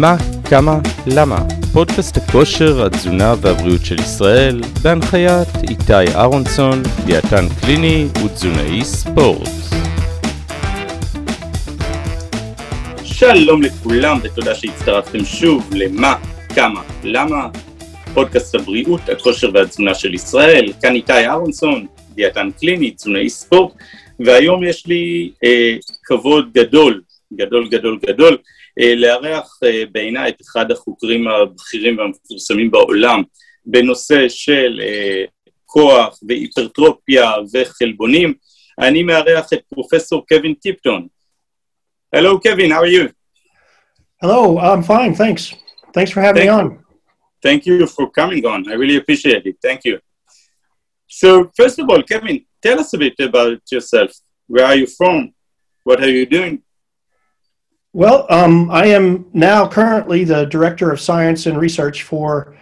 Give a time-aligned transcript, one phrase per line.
[0.00, 0.16] מה,
[0.50, 1.38] כמה, למה?
[1.72, 9.48] פודקאסט הכושר, התזונה והבריאות של ישראל, בהנחיית איתי אהרונסון, דיאטן קליני ותזונאי ספורט.
[13.04, 16.14] שלום לכולם ותודה שהצטרפתם שוב למה,
[16.54, 17.48] כמה, למה?
[18.14, 23.72] פודקאסט הבריאות, הכושר והתזונה של ישראל, כאן איתי אהרונסון, דיאטן קליני, תזונאי ספורט,
[24.20, 27.00] והיום יש לי אה, כבוד גדול,
[27.34, 28.36] גדול גדול גדול,
[28.78, 33.22] לארח אה, בעיניי את אחד החוקרים הבכירים והמפורסמים בעולם
[33.66, 35.24] בנושא של אה,
[35.64, 38.34] כוח והיפרטרופיה וחלבונים.
[38.78, 41.06] אני מארח את פרופסור קווין טיפטון.
[42.16, 43.08] Hello Kevin, how are you?
[44.22, 45.54] Hello, I'm fine, thanks.
[45.94, 46.84] Thanks for having Thank me on.
[47.42, 48.68] Thank you for coming on.
[48.68, 49.56] I really appreciate it.
[49.62, 49.98] Thank you.
[51.06, 54.10] So, first of all, Kevin, tell us a bit about yourself.
[54.46, 55.32] Where are you from?
[55.84, 56.62] What are you doing?
[57.92, 62.56] Well, um, I am now currently the Director of Science and Research for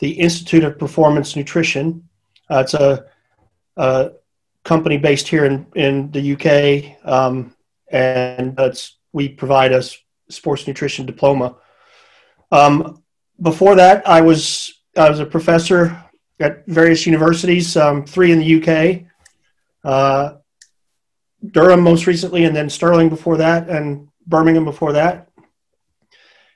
[0.00, 2.08] the Institute of Performance Nutrition.
[2.50, 3.04] Uh, it's a,
[3.76, 4.10] a
[4.64, 7.54] company based here in, in the UK, um,
[7.92, 9.84] and it's, we provide a
[10.28, 11.54] sports nutrition diploma.
[12.50, 13.04] Um,
[13.40, 16.04] before that, I was I was a professor
[16.40, 19.04] at various universities, um, three in the UK,
[19.84, 20.38] uh,
[21.52, 25.28] Durham most recently, and then Stirling before that, and Birmingham before that.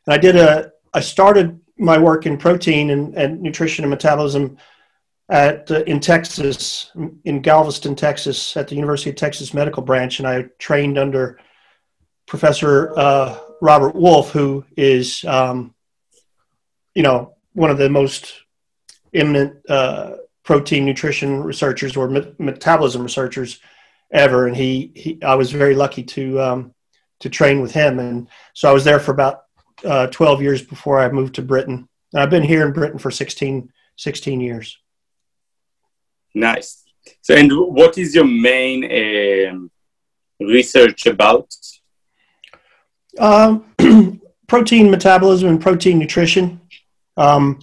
[0.06, 4.56] And I did a, I started my work in protein and, and nutrition and metabolism
[5.28, 6.90] at uh, in Texas,
[7.24, 11.38] in Galveston, Texas, at the University of Texas Medical Branch, and I trained under
[12.26, 15.74] Professor uh, Robert Wolfe, who is, um,
[16.94, 18.32] you know, one of the most
[19.12, 23.60] eminent uh, protein nutrition researchers or met- metabolism researchers
[24.12, 26.74] ever, and he, he I was very lucky to um,
[27.20, 27.98] to train with him.
[27.98, 29.44] And so I was there for about
[29.84, 31.88] uh, 12 years before I moved to Britain.
[32.12, 34.78] And I've been here in Britain for 16, 16 years.
[36.34, 36.84] Nice.
[37.22, 39.70] So, and what is your main um,
[40.40, 41.54] research about?
[43.18, 43.64] Um,
[44.46, 46.60] protein metabolism and protein nutrition.
[47.16, 47.60] Um,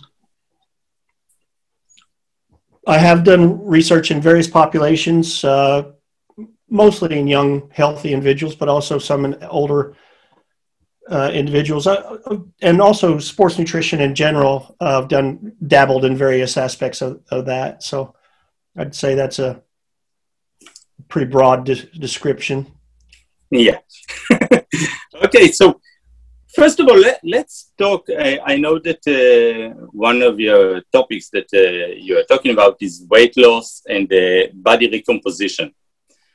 [2.86, 5.92] I have done research in various populations, uh,
[6.74, 9.96] mostly in young, healthy individuals, but also some in older
[11.08, 12.18] uh, individuals, uh,
[12.62, 14.76] and also sports nutrition in general.
[14.82, 17.84] Uh, I've done dabbled in various aspects of, of that.
[17.84, 18.16] So
[18.76, 19.62] I'd say that's a
[21.10, 22.66] pretty broad de- description.
[23.52, 23.78] Yeah.
[25.26, 25.80] okay, so
[26.56, 28.08] first of all, let, let's talk.
[28.10, 32.78] I, I know that uh, one of your topics that uh, you are talking about
[32.82, 35.72] is weight loss and uh, body recomposition.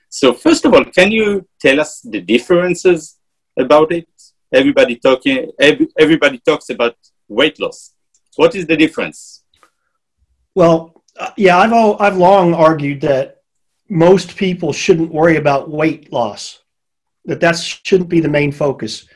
[0.09, 3.19] So first of all, can you tell us the differences
[3.59, 4.09] about it?
[4.53, 5.53] Everybody talking.
[5.59, 6.97] Every, everybody talks about
[7.29, 7.93] weight loss.
[8.37, 9.45] What is the difference?
[10.55, 13.43] Well, uh, yeah, I've al- I've long argued that
[13.91, 16.61] most people shouldn't worry about weight loss.
[17.27, 19.07] That that shouldn't be the main focus.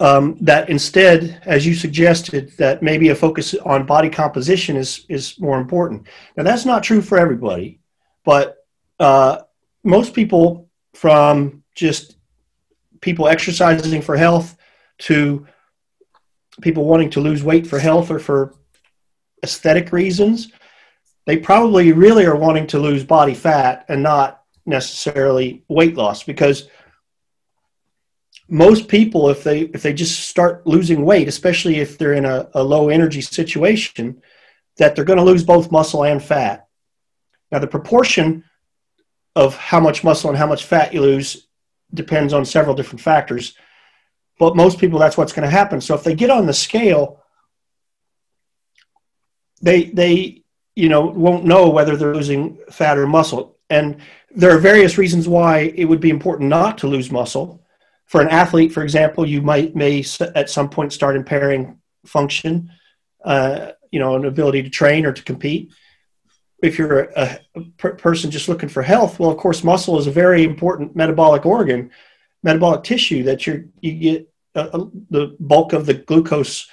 [0.00, 5.40] Um, that instead, as you suggested, that maybe a focus on body composition is is
[5.40, 6.06] more important.
[6.36, 7.80] Now that's not true for everybody,
[8.24, 8.58] but
[9.00, 9.42] uh,
[9.84, 12.16] most people, from just
[13.00, 14.56] people exercising for health
[14.98, 15.46] to
[16.62, 18.54] people wanting to lose weight for health or for
[19.42, 20.50] aesthetic reasons,
[21.26, 26.68] they probably really are wanting to lose body fat and not necessarily weight loss because
[28.48, 32.48] most people if they if they just start losing weight especially if they're in a,
[32.54, 34.20] a low energy situation
[34.76, 36.66] that they're going to lose both muscle and fat.
[37.52, 38.44] Now the proportion
[39.36, 41.48] of how much muscle and how much fat you lose
[41.92, 43.54] depends on several different factors.
[44.38, 45.80] But most people that's what's going to happen.
[45.80, 47.20] So if they get on the scale
[49.62, 50.42] they they
[50.76, 53.58] you know won't know whether they're losing fat or muscle.
[53.70, 53.96] And
[54.30, 57.64] there are various reasons why it would be important not to lose muscle.
[58.06, 60.04] For an athlete for example you might may
[60.34, 62.70] at some point start impairing function
[63.24, 65.72] uh, you know an ability to train or to compete
[66.62, 70.06] if you're a, a per- person just looking for health well of course muscle is
[70.06, 71.90] a very important metabolic organ
[72.42, 76.68] metabolic tissue that you're you get uh, uh, the bulk of the glucose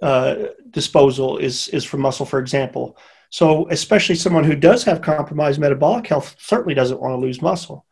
[0.00, 2.96] uh, disposal is is from muscle for example.
[3.30, 7.84] So especially someone who does have compromised metabolic health certainly doesn't want to lose muscle.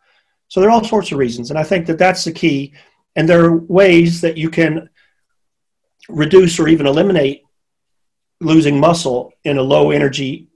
[0.49, 2.73] So there are all sorts of reasons and i think that that's the key
[3.17, 4.88] and there are ways that you can
[6.09, 7.43] reduce or even eliminate
[8.41, 10.49] losing muscle in a low energy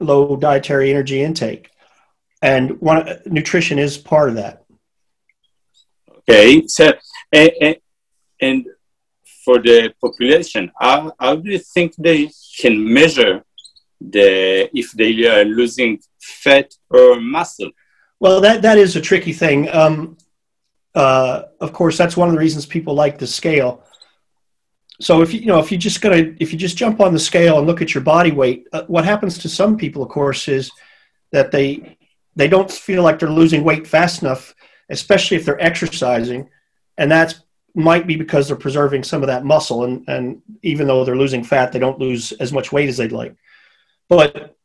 [0.00, 1.70] low dietary energy intake
[2.42, 4.66] and one nutrition is part of that
[6.28, 6.92] Okay, so
[7.32, 7.76] and, and,
[8.40, 8.66] and
[9.44, 13.44] for the population, how, how do you think they can measure
[14.00, 17.70] the if they are losing fat or muscle?
[18.18, 19.68] Well, that that is a tricky thing.
[19.72, 20.16] Um,
[20.96, 23.84] uh, of course, that's one of the reasons people like the scale.
[25.00, 27.18] So if you, you know if you just gonna if you just jump on the
[27.18, 30.48] scale and look at your body weight, uh, what happens to some people, of course,
[30.48, 30.70] is
[31.32, 31.98] that they
[32.34, 34.54] they don't feel like they're losing weight fast enough,
[34.90, 36.48] especially if they're exercising,
[36.96, 37.40] and that's
[37.74, 41.44] might be because they're preserving some of that muscle, and and even though they're losing
[41.44, 43.36] fat, they don't lose as much weight as they'd like.
[44.08, 44.56] But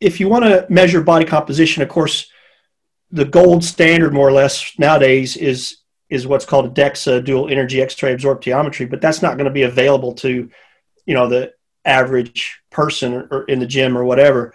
[0.00, 2.30] if you want to measure body composition, of course,
[3.10, 5.78] the gold standard, more or less, nowadays is
[6.10, 8.90] is what's called a DEXA, dual energy X-ray absorptiometry.
[8.90, 10.50] But that's not going to be available to,
[11.06, 11.52] you know, the
[11.84, 14.52] average person or, or in the gym or whatever.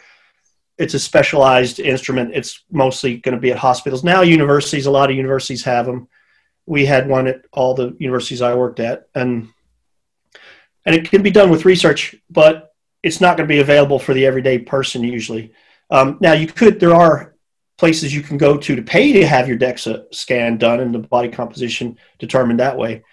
[0.78, 2.32] It's a specialized instrument.
[2.34, 4.22] It's mostly going to be at hospitals now.
[4.22, 6.10] Universities, a lot of universities have them.
[6.66, 9.50] We had one at all the universities I worked at, and
[10.86, 14.14] and it can be done with research, but it's not going to be available for
[14.14, 15.54] the everyday person usually.
[15.90, 17.35] Um, now you could there are
[17.78, 21.00] places you can go to to pay to have your DEXA scan done and the
[21.00, 23.04] body composition determined that way.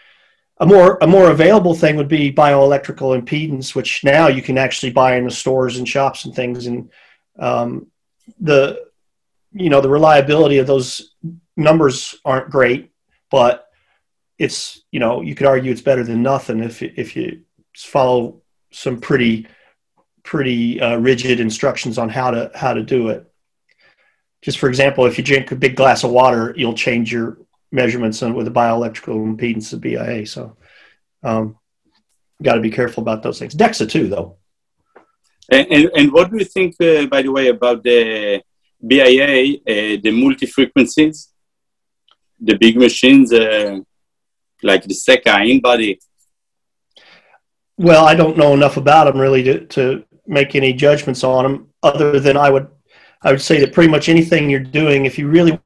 [0.59, 4.93] A more a more available thing would be bioelectrical impedance, which now you can actually
[4.93, 6.67] buy in the stores and shops and things.
[6.67, 6.91] And
[7.39, 7.89] um,
[8.39, 8.85] the
[9.53, 11.15] you know the reliability of those
[11.57, 12.93] numbers aren't great,
[13.31, 13.67] but
[14.39, 17.43] it's you know you could argue it's better than nothing if if you
[17.77, 19.49] follow some pretty
[20.23, 23.32] pretty uh, rigid instructions on how to how to do it.
[24.43, 27.39] Just for example, if you drink a big glass of water, you'll change your
[27.71, 30.27] measurements with a bioelectrical impedance of BIA.
[30.27, 30.57] So,
[31.23, 31.57] um,
[32.43, 33.55] got to be careful about those things.
[33.55, 34.37] DEXA too, though.
[35.51, 38.43] And, and, and what do you think, uh, by the way, about the
[38.85, 41.33] BIA, uh, the multi frequencies,
[42.41, 43.79] the big machines uh,
[44.63, 45.99] like the Seca InBody?
[47.79, 51.69] Well, I don't know enough about them really to, to make any judgments on them
[51.83, 52.69] other than I would
[53.25, 55.61] I would say that pretty much anything you're doing, if you really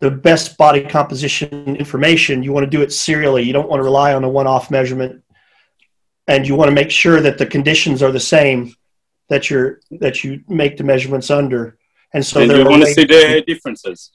[0.00, 3.42] the best body composition information, you want to do it serially.
[3.42, 5.22] You don't want to rely on a one-off measurement,
[6.26, 8.74] and you want to make sure that the conditions are the same
[9.28, 11.78] that you're that you make the measurements under.
[12.14, 14.10] And so and you want to see the differences.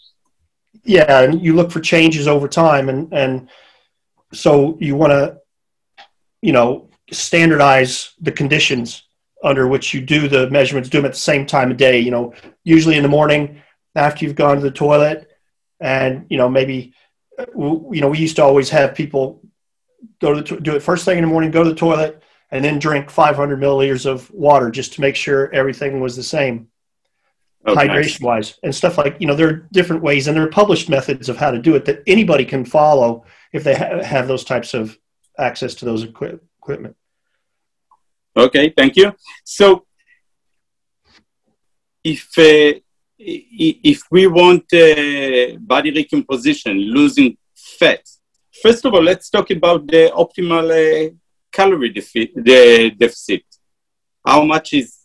[0.83, 3.49] Yeah, and you look for changes over time, and and
[4.33, 5.37] so you want to,
[6.41, 9.04] you know, standardize the conditions
[9.43, 12.11] under which you do the measurements, do them at the same time of day, you
[12.11, 12.33] know,
[12.63, 13.61] usually in the morning
[13.95, 15.29] after you've gone to the toilet.
[15.79, 16.93] And, you know, maybe,
[17.55, 19.41] you know, we used to always have people
[20.21, 22.63] go to the, do it first thing in the morning, go to the toilet, and
[22.63, 26.69] then drink 500 milliliters of water just to make sure everything was the same.
[27.67, 27.87] Oh, okay.
[27.87, 30.87] hydration wise and stuff like you know there are different ways and there are published
[30.87, 34.43] methods of how to do it that anybody can follow if they ha- have those
[34.43, 34.95] types of
[35.39, 36.95] access to those equi- equipment
[38.37, 39.13] Okay, thank you.
[39.43, 39.85] So,
[42.03, 42.79] if uh,
[43.17, 48.01] if we want uh, body recomposition, losing fat,
[48.61, 51.13] first of all, let's talk about the optimal uh,
[51.51, 53.43] calorie defi- the deficit.
[54.25, 54.97] How much is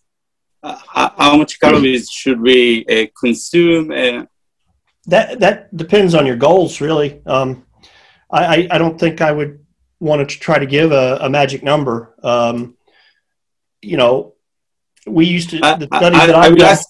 [0.62, 3.92] uh, how much calories should we uh, consume?
[3.92, 4.24] Uh?
[5.06, 7.22] that that depends on your goals, really.
[7.26, 7.66] Um,
[8.32, 9.58] I, I don't think I would
[9.98, 12.14] want to try to give a, a magic number.
[12.22, 12.76] Um,
[13.82, 14.34] you know,
[15.06, 16.88] we used to the studies I, that I, I will ask.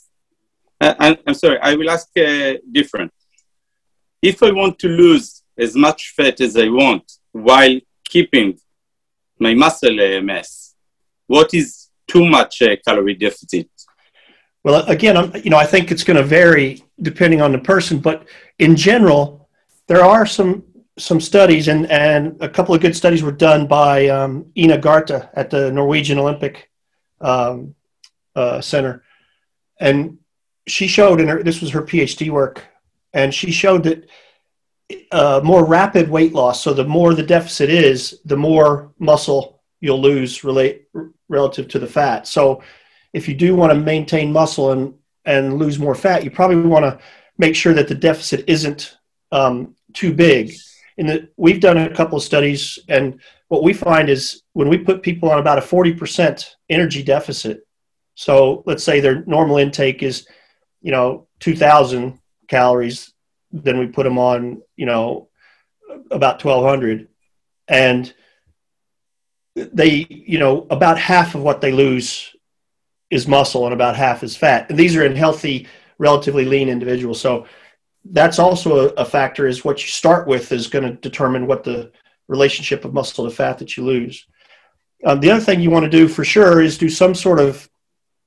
[0.80, 1.58] I, am sorry.
[1.60, 3.12] I will ask uh, different.
[4.22, 8.58] If I want to lose as much fat as I want while keeping
[9.38, 10.74] my muscle uh, mass,
[11.26, 13.68] what is too much uh, calorie deficit?
[14.64, 17.98] Well, again, I'm, you know, I think it's going to vary depending on the person,
[17.98, 18.26] but
[18.58, 19.48] in general,
[19.86, 20.64] there are some
[20.98, 25.28] some studies, and and a couple of good studies were done by um, Ina Garthe
[25.34, 26.69] at the Norwegian Olympic
[27.20, 27.74] um,
[28.34, 29.02] uh, Center,
[29.78, 30.18] and
[30.66, 32.64] she showed in her this was her PhD work,
[33.12, 34.08] and she showed that
[35.12, 36.62] uh, more rapid weight loss.
[36.62, 40.88] So the more the deficit is, the more muscle you'll lose relate
[41.28, 42.26] relative to the fat.
[42.26, 42.62] So
[43.12, 46.84] if you do want to maintain muscle and and lose more fat, you probably want
[46.84, 46.98] to
[47.38, 48.96] make sure that the deficit isn't
[49.32, 50.54] um, too big.
[50.96, 54.78] In the, we've done a couple of studies, and what we find is when we
[54.78, 57.66] put people on about a 40% energy deficit,
[58.14, 60.24] so let's say their normal intake is,
[60.82, 63.12] you know, 2,000 calories,
[63.50, 65.30] then we put them on, you know,
[66.12, 67.08] about 1,200.
[67.66, 68.14] And
[69.56, 72.30] they, you know, about half of what they lose
[73.10, 74.70] is muscle and about half is fat.
[74.70, 75.66] And these are in healthy,
[75.98, 77.20] relatively lean individuals.
[77.20, 77.46] So
[78.04, 81.64] that's also a, a factor is what you start with is going to determine what
[81.64, 81.90] the
[82.30, 84.24] relationship of muscle to fat that you lose.
[85.04, 87.68] Um, the other thing you want to do for sure is do some sort of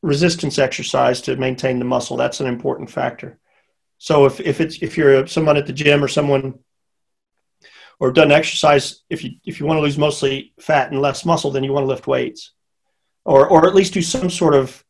[0.01, 2.17] resistance exercise to maintain the muscle.
[2.17, 3.39] That's an important factor.
[3.97, 6.59] So if, if it's if you're someone at the gym or someone
[7.99, 11.51] or done exercise, if you if you want to lose mostly fat and less muscle,
[11.51, 12.51] then you want to lift weights,
[13.23, 14.83] or or at least do some sort of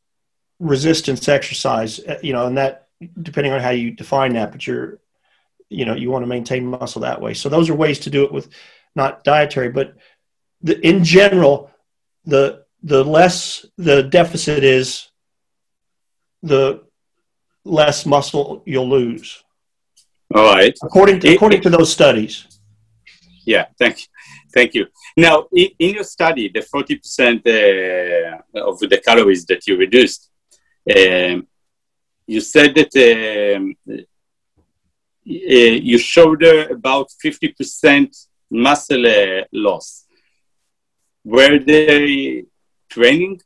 [0.60, 2.00] resistance exercise.
[2.00, 2.88] Uh, you know, and that
[3.22, 5.00] depending on how you define that, but you're
[5.70, 7.36] you know you want to maintain muscle that way.
[7.36, 8.50] So those are ways to do it with
[8.96, 9.96] not dietary, but
[10.62, 11.72] the, in general,
[12.26, 15.10] the the less the deficit is,
[16.42, 16.84] the
[17.64, 19.44] less muscle you'll lose.
[20.36, 20.78] All right.
[20.84, 22.48] According to, according to those studies.
[23.46, 24.06] Yeah, thank you.
[24.54, 24.88] Thank you.
[25.18, 30.30] Now, in, in your study, the 40% uh, of the calories that you reduced,
[30.96, 31.48] um,
[32.26, 34.02] you said that um, uh,
[35.26, 40.06] you showed about 50% muscle uh, loss.
[41.26, 42.46] Were they
[42.90, 43.42] training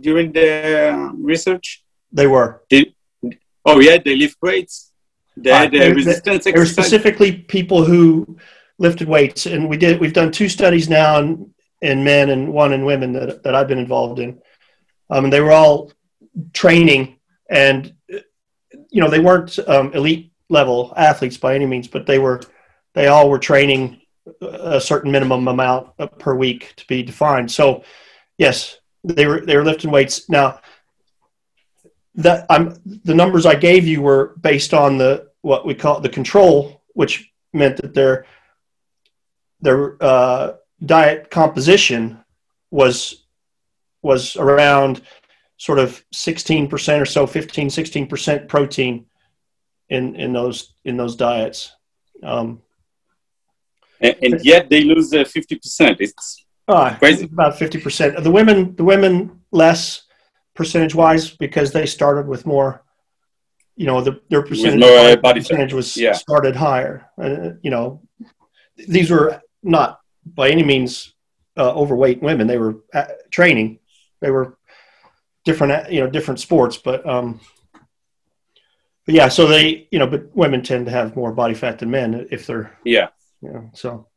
[0.00, 1.84] during the research?
[2.12, 2.62] They were.
[2.68, 2.94] Did,
[3.64, 4.92] oh, yeah, they lift weights.
[5.36, 8.38] They uh, had uh, resistance they, they were specifically people who
[8.78, 10.00] lifted weights, and we did.
[10.00, 13.68] We've done two studies now in, in men and one in women that, that I've
[13.68, 14.40] been involved in.
[15.10, 15.92] Um, and they were all
[16.52, 17.18] training,
[17.50, 22.40] and you know they weren't um, elite level athletes by any means, but they were.
[22.94, 24.00] They all were training
[24.40, 27.50] a certain minimum amount per week to be defined.
[27.50, 27.84] So,
[28.38, 30.28] yes, they were they were lifting weights.
[30.28, 30.60] Now,
[32.16, 36.08] that I'm the numbers I gave you were based on the what we call the
[36.08, 38.26] control, which meant that their
[39.60, 40.54] their uh,
[40.84, 42.18] diet composition
[42.70, 43.26] was
[44.02, 45.02] was around
[45.58, 49.06] sort of 16% or so 15 16% protein
[49.88, 51.72] in in those in those diets
[52.22, 52.60] um,
[54.00, 55.96] and, and yet they lose uh, 50%.
[56.00, 57.24] It's uh, crazy.
[57.24, 58.22] About 50%.
[58.22, 60.02] The women, the women less
[60.54, 62.82] percentage wise because they started with more,
[63.76, 66.12] you know, the, their percentage, more, body percentage was yeah.
[66.12, 67.08] started higher.
[67.20, 68.02] Uh, you know,
[68.88, 71.14] these were not by any means
[71.56, 72.46] uh, overweight women.
[72.46, 73.78] They were uh, training.
[74.20, 74.58] They were
[75.44, 77.40] different, uh, you know, different sports, but, um,
[79.04, 81.90] but yeah, so they, you know, but women tend to have more body fat than
[81.90, 83.08] men if they're, yeah,
[83.52, 83.60] yeah.
[83.74, 84.08] So,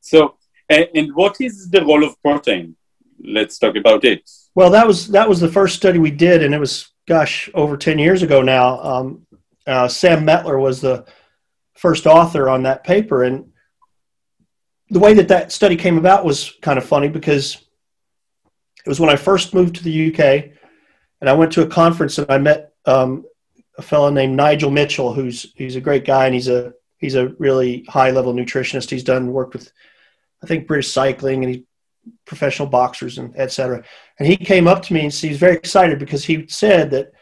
[0.00, 0.36] so
[0.68, 2.76] and, and what is the role of protein?
[3.22, 4.28] Let's talk about it.
[4.54, 7.76] Well, that was that was the first study we did, and it was gosh over
[7.76, 8.80] ten years ago now.
[8.80, 9.26] Um,
[9.66, 11.06] uh, Sam Mettler was the
[11.74, 13.50] first author on that paper, and
[14.90, 17.56] the way that that study came about was kind of funny because
[18.84, 20.50] it was when I first moved to the UK,
[21.20, 23.24] and I went to a conference and I met um,
[23.78, 27.28] a fellow named Nigel Mitchell, who's he's a great guy and he's a he's a
[27.38, 28.88] really high level nutritionist.
[28.88, 29.70] He's done work with,
[30.42, 31.62] I think, British Cycling and
[32.24, 33.84] professional boxers and etc.
[34.18, 37.12] And he came up to me and he was very excited because he said that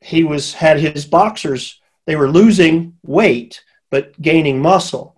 [0.00, 5.16] he was had his boxers they were losing weight but gaining muscle.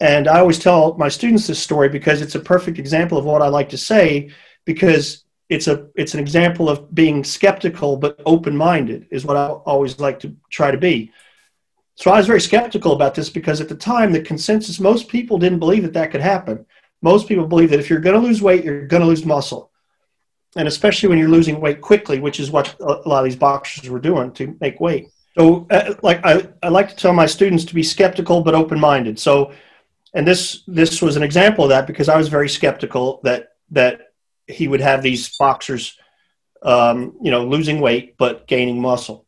[0.00, 3.42] And I always tell my students this story because it's a perfect example of what
[3.42, 4.30] I like to say
[4.64, 10.00] because it's a it's an example of being skeptical but open-minded is what I always
[10.00, 11.12] like to try to be.
[11.96, 15.38] So I was very skeptical about this because at the time, the consensus, most people
[15.38, 16.66] didn't believe that that could happen.
[17.02, 19.70] Most people believe that if you're going to lose weight, you're going to lose muscle.
[20.56, 23.88] And especially when you're losing weight quickly, which is what a lot of these boxers
[23.90, 25.08] were doing to make weight.
[25.36, 29.18] So, uh, like I, I like to tell my students to be skeptical but open-minded.
[29.18, 29.52] So,
[30.14, 34.12] and this this was an example of that because I was very skeptical that that
[34.46, 35.98] he would have these boxers,
[36.62, 39.26] um, you know, losing weight but gaining muscle.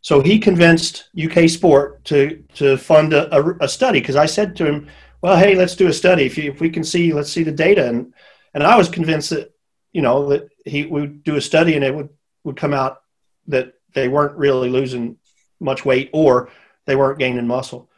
[0.00, 4.56] So he convinced UK Sport to to fund a, a, a study because I said
[4.56, 4.88] to him,
[5.22, 6.24] "Well, hey, let's do a study.
[6.24, 8.14] If, you, if we can see, let's see the data." And
[8.54, 9.52] and I was convinced that
[9.92, 12.10] you know that he would do a study and it would
[12.44, 13.02] would come out
[13.48, 15.16] that they weren't really losing
[15.60, 16.50] much weight or
[16.86, 17.90] they weren't gaining muscle.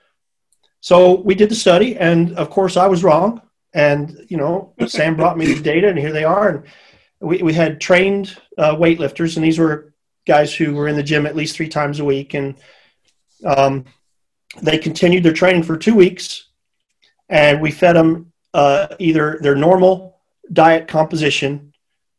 [0.80, 3.42] So we did the study, and of course I was wrong.
[3.72, 6.48] And you know, Sam brought me the data, and here they are.
[6.48, 6.64] And
[7.20, 9.89] we, we had trained uh, weightlifters, and these were
[10.30, 12.54] guys who were in the gym at least three times a week, and
[13.44, 13.84] um,
[14.62, 16.46] they continued their training for two weeks,
[17.28, 20.20] and we fed them uh, either their normal
[20.52, 21.72] diet composition,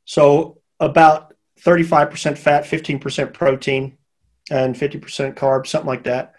[0.04, 3.98] so about 35% fat, 15% protein,
[4.50, 6.34] and 50% carbs, something like that.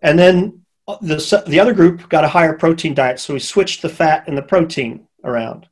[0.00, 0.62] And then
[1.00, 4.38] the, the other group got a higher protein diet, so we switched the fat and
[4.38, 5.66] the protein around.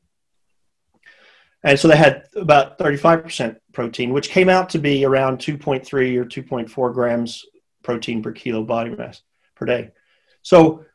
[1.63, 5.83] And so they had about 35% protein, which came out to be around 2.3
[6.17, 7.45] or 2.4 grams
[7.83, 9.21] protein per kilo body mass
[9.55, 9.91] per day.
[10.41, 10.85] So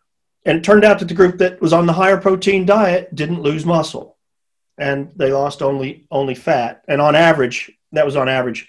[0.44, 3.42] and it turned out that the group that was on the higher protein diet didn't
[3.42, 4.16] lose muscle,
[4.78, 6.82] and they lost only only fat.
[6.88, 8.66] And on average, that was on average.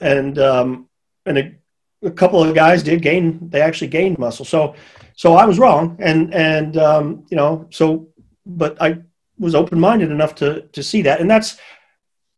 [0.00, 0.88] And um,
[1.24, 1.54] and a,
[2.02, 3.48] a couple of guys did gain.
[3.48, 4.44] They actually gained muscle.
[4.44, 4.76] So
[5.14, 8.08] so I was wrong, and and um, you know so,
[8.44, 8.98] but I
[9.38, 11.58] was open minded enough to to see that, and that's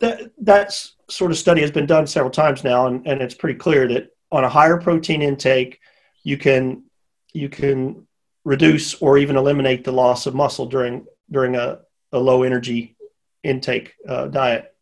[0.00, 3.58] that that's sort of study has been done several times now, and, and it's pretty
[3.58, 5.80] clear that on a higher protein intake,
[6.22, 6.84] you can
[7.32, 8.06] you can
[8.44, 11.80] reduce or even eliminate the loss of muscle during during a,
[12.12, 12.96] a low energy
[13.42, 14.74] intake uh, diet.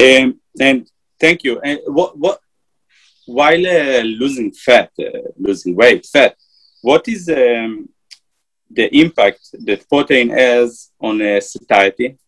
[0.00, 1.60] Um, and thank you.
[1.60, 2.40] And what what
[3.26, 6.36] while uh, losing fat, uh, losing weight, fat,
[6.82, 7.88] what is um,
[8.70, 12.18] the impact that protein has on uh, satiety?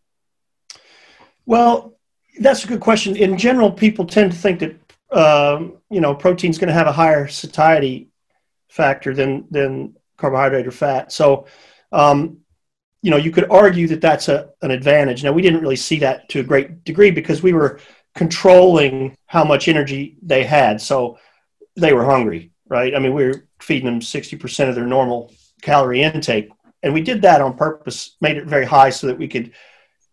[1.46, 1.94] Well,
[2.40, 3.16] that's a good question.
[3.16, 4.76] In general, people tend to think that
[5.10, 8.08] um, you know protein is going to have a higher satiety
[8.68, 11.12] factor than than carbohydrate or fat.
[11.12, 11.46] So,
[11.90, 12.38] um,
[13.02, 15.24] you know, you could argue that that's a, an advantage.
[15.24, 17.80] Now, we didn't really see that to a great degree because we were
[18.14, 20.80] controlling how much energy they had.
[20.80, 21.18] So
[21.76, 22.94] they were hungry, right?
[22.94, 25.32] I mean, we were feeding them 60% of their normal
[25.62, 26.50] calorie intake.
[26.82, 29.52] And we did that on purpose, made it very high so that we could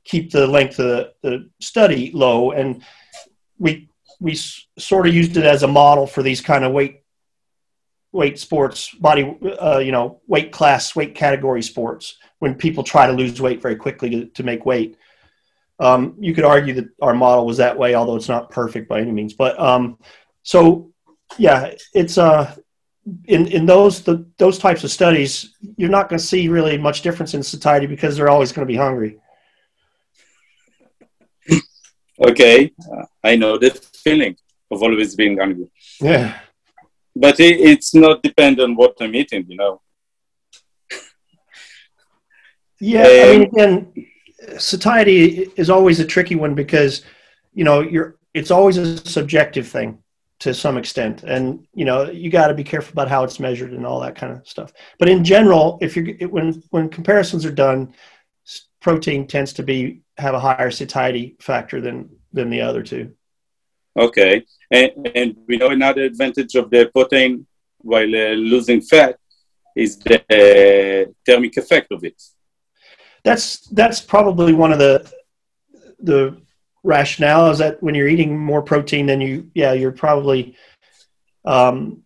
[0.06, 2.51] keep the length of the, study low.
[2.51, 2.84] And
[3.58, 3.89] we,
[4.20, 7.03] we sort of used it as a model for these kind of weight,
[8.12, 13.13] weight sports, body, uh, you know, weight class, weight category sports when people try to
[13.13, 14.98] lose weight very quickly to, to make weight.
[15.79, 19.00] Um, you could argue that our model was that way, although it's not perfect by
[19.00, 19.34] any means.
[19.34, 19.98] But um,
[20.44, 20.91] so,
[21.38, 22.56] yeah, it's uh,
[23.25, 27.01] in in those the, those types of studies, you're not going to see really much
[27.01, 29.18] difference in satiety because they're always going to be hungry.
[32.22, 33.70] Okay, uh, I know the
[34.03, 34.35] feeling
[34.72, 35.70] of always being hungry.
[36.01, 36.38] Yeah,
[37.16, 39.81] but it, it's not depend on what I'm eating, you know.
[42.81, 43.94] Yeah, I mean, again,
[44.57, 47.03] satiety is always a tricky one because
[47.53, 49.98] you know you're it's always a subjective thing
[50.39, 51.23] to some extent.
[51.23, 54.15] And you know you got to be careful about how it's measured and all that
[54.15, 54.73] kind of stuff.
[54.97, 57.93] But in general if you're when when comparisons are done
[58.81, 63.13] protein tends to be have a higher satiety factor than than the other two.
[63.97, 64.45] Okay.
[64.71, 67.45] And, and we know another advantage of the protein
[67.79, 69.17] while uh, losing fat
[69.75, 72.21] is the uh, thermic effect of it.
[73.23, 75.11] That's that's probably one of the
[75.99, 76.37] the
[76.83, 80.55] rationale is that when you're eating more protein than you yeah you're probably
[81.46, 82.03] um,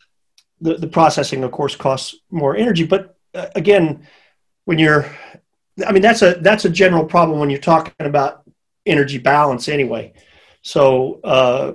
[0.61, 2.85] the the processing of course costs more energy.
[2.85, 4.07] But uh, again
[4.65, 5.05] when you're
[5.85, 8.43] I mean that's a that's a general problem when you're talking about
[8.85, 10.13] energy balance anyway.
[10.61, 11.73] So uh,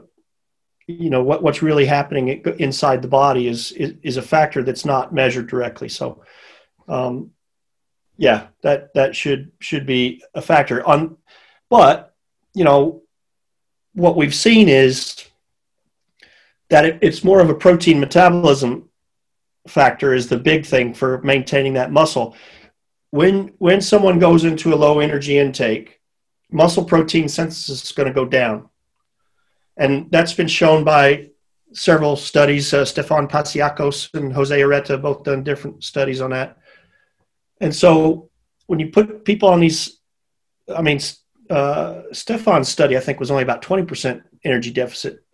[0.86, 4.84] you know what what's really happening inside the body is, is, is a factor that's
[4.84, 5.88] not measured directly.
[5.88, 6.22] So
[6.88, 7.32] um,
[8.16, 10.84] yeah, that that should should be a factor.
[10.86, 11.16] On,
[11.68, 12.14] but
[12.54, 13.02] you know,
[13.94, 15.24] what we've seen is
[16.70, 18.88] that it, it's more of a protein metabolism
[19.66, 22.36] factor is the big thing for maintaining that muscle.
[23.10, 26.00] When when someone goes into a low energy intake,
[26.50, 28.68] muscle protein synthesis is going to go down,
[29.76, 31.30] and that's been shown by
[31.72, 32.72] several studies.
[32.72, 36.58] Uh, Stefan Pasiakos and Jose Areta both done different studies on that.
[37.60, 38.30] And so
[38.66, 39.98] when you put people on these,
[40.74, 41.00] I mean,
[41.50, 45.24] uh, Stefan's study, I think, was only about 20% energy deficit.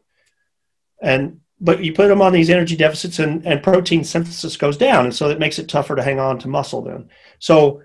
[1.03, 5.05] And but you put them on these energy deficits and, and protein synthesis goes down.
[5.05, 7.09] And so it makes it tougher to hang on to muscle then.
[7.39, 7.83] So,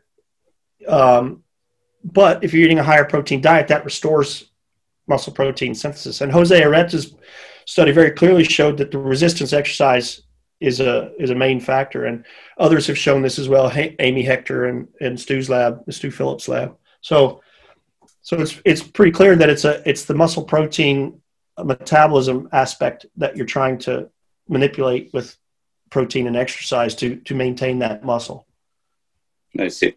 [0.88, 1.44] um,
[2.04, 4.50] but if you're eating a higher protein diet, that restores
[5.08, 6.22] muscle protein synthesis.
[6.22, 7.16] And Jose Areta's
[7.66, 10.22] study very clearly showed that the resistance exercise
[10.60, 12.26] is a is a main factor, and
[12.58, 13.72] others have shown this as well.
[14.00, 16.76] Amy Hector and and Stu's lab, Stu Phillips lab.
[17.02, 17.42] So
[18.30, 21.20] so it's it's pretty clear that it's a it's the muscle protein
[21.64, 24.08] metabolism aspect that you're trying to
[24.48, 25.36] manipulate with
[25.90, 28.46] protein and exercise to to maintain that muscle.
[29.58, 29.96] I see.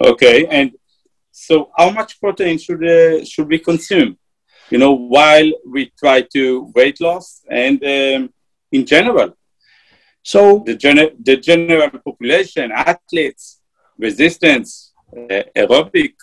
[0.00, 0.72] Okay, and
[1.30, 4.18] so how much protein should uh, should we consume?
[4.70, 8.32] You know, while we try to weight loss and um,
[8.72, 9.36] in general,
[10.24, 13.60] so the, gen- the general population, athletes,
[13.96, 16.14] resistance, uh, aerobic.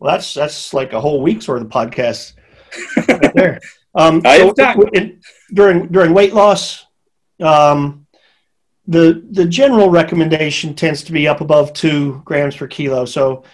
[0.00, 2.32] Well, that's that's like a whole week's worth of podcasts
[3.08, 3.60] right there.
[3.94, 5.20] Um, so in,
[5.52, 6.86] during during weight loss,
[7.40, 8.06] um,
[8.86, 13.04] the the general recommendation tends to be up above two grams per kilo.
[13.04, 13.44] So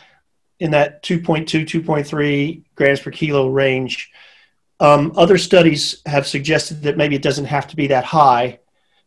[0.61, 4.11] in that 2.2, 2.3 grams per kilo range.
[4.79, 8.61] Um, other studies have suggested that maybe it doesn't have to be that high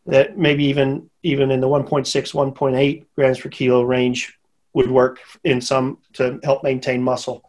[0.06, 4.38] that maybe even even in the 1.6 1.8 grams per kilo range
[4.80, 7.44] would work in some to help maintain muscle.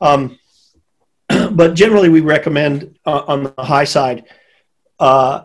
[0.00, 0.38] Um,
[1.52, 4.24] but generally we recommend uh, on the high side
[4.98, 5.44] uh,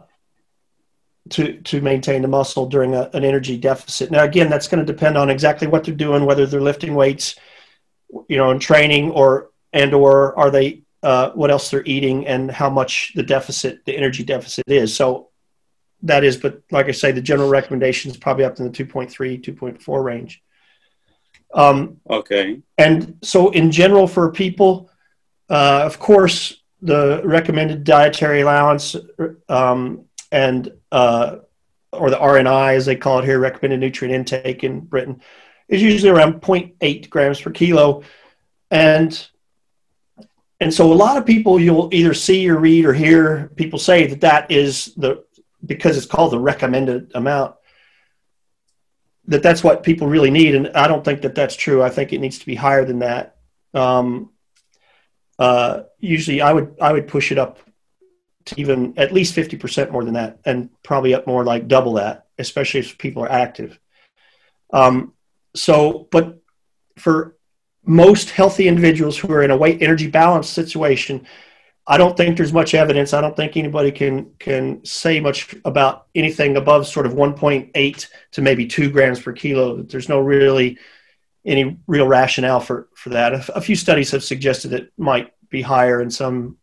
[1.31, 4.11] to to maintain the muscle during a, an energy deficit.
[4.11, 7.35] Now again that's going to depend on exactly what they're doing whether they're lifting weights
[8.27, 12.51] you know in training or and or are they uh, what else they're eating and
[12.51, 14.95] how much the deficit the energy deficit is.
[14.95, 15.29] So
[16.03, 19.41] that is, but like I say, the general recommendation is probably up in the 2.3,
[19.41, 20.41] 2.4 range.
[21.53, 22.61] Um, okay.
[22.77, 24.89] And so, in general, for people,
[25.49, 28.95] uh, of course, the recommended dietary allowance
[29.49, 31.37] um, and uh,
[31.91, 35.21] or the RNI, as they call it here, recommended nutrient intake in Britain,
[35.67, 38.03] is usually around 0.8 grams per kilo,
[38.69, 39.27] and
[40.59, 44.07] and so a lot of people you'll either see or read or hear people say
[44.07, 45.23] that that is the
[45.65, 47.55] because it's called the recommended amount
[49.29, 51.81] that that's what people really need and i don't think that that's true.
[51.81, 53.37] I think it needs to be higher than that.
[53.73, 54.31] Um,
[55.37, 57.59] uh, usually i would i would push it up
[58.45, 62.25] to even at least 50% more than that and probably up more like double that
[62.39, 63.79] especially if people are active.
[64.71, 65.13] Um,
[65.55, 66.41] so but
[66.97, 67.35] for
[67.85, 71.27] most healthy individuals who are in a weight energy balance situation
[71.89, 73.13] I don't think there's much evidence.
[73.13, 78.41] I don't think anybody can can say much about anything above sort of 1.8 to
[78.43, 79.81] maybe two grams per kilo.
[79.81, 80.77] There's no really
[81.45, 83.33] any real rationale for for that.
[83.33, 86.57] A, a few studies have suggested it might be higher in some,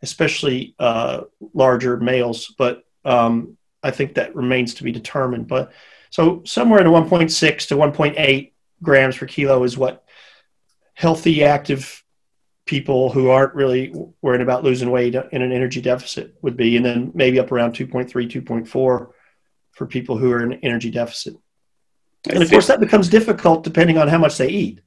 [0.00, 1.22] especially uh,
[1.52, 5.46] larger males, but um, I think that remains to be determined.
[5.46, 5.72] But
[6.08, 10.04] so somewhere in 1.6 to 1.8 grams per kilo is what
[10.94, 12.03] healthy active
[12.66, 16.84] people who aren't really worried about losing weight in an energy deficit would be, and
[16.84, 21.34] then maybe up around 2.3, 2.4 for people who are in energy deficit.
[22.30, 24.80] and of course, that becomes difficult depending on how much they eat,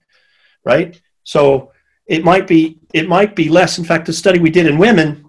[0.65, 0.99] right?
[1.23, 1.71] So
[2.07, 3.77] it might be it might be less.
[3.77, 5.25] In fact, the study we did in women,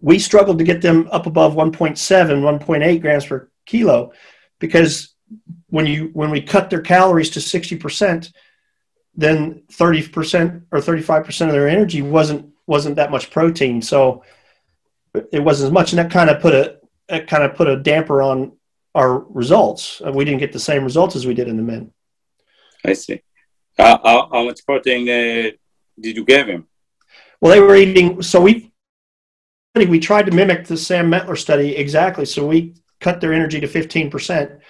[0.00, 4.12] we struggled to get them up above 1.7, 1.8 grams per kilo,
[4.58, 5.14] because
[5.68, 8.32] when you when we cut their calories to 60 percent,
[9.16, 13.80] then 30% or 35% of their energy wasn't wasn't that much protein.
[13.80, 14.24] So
[15.32, 17.76] it wasn't as much and that kind of put a it kind of put a
[17.76, 18.52] damper on
[18.94, 20.00] our results.
[20.00, 21.92] We didn't get the same results as we did in the men.
[22.84, 23.22] I see.
[23.78, 25.50] Uh, how, how, much protein uh,
[26.00, 26.66] did you give him?
[27.40, 28.72] Well they were eating so we
[29.74, 32.24] we tried to mimic the sam mettler study exactly.
[32.24, 34.60] So we cut their energy to 15%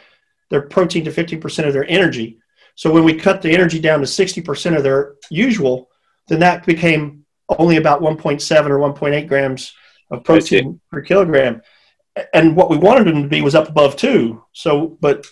[0.48, 2.38] their protein to 15% of their energy
[2.76, 5.88] so when we cut the energy down to 60% of their usual,
[6.28, 9.72] then that became only about 1.7 or 1.8 grams
[10.10, 11.62] of protein per kilogram.
[12.34, 14.44] And what we wanted them to be was up above two.
[14.52, 15.26] So, but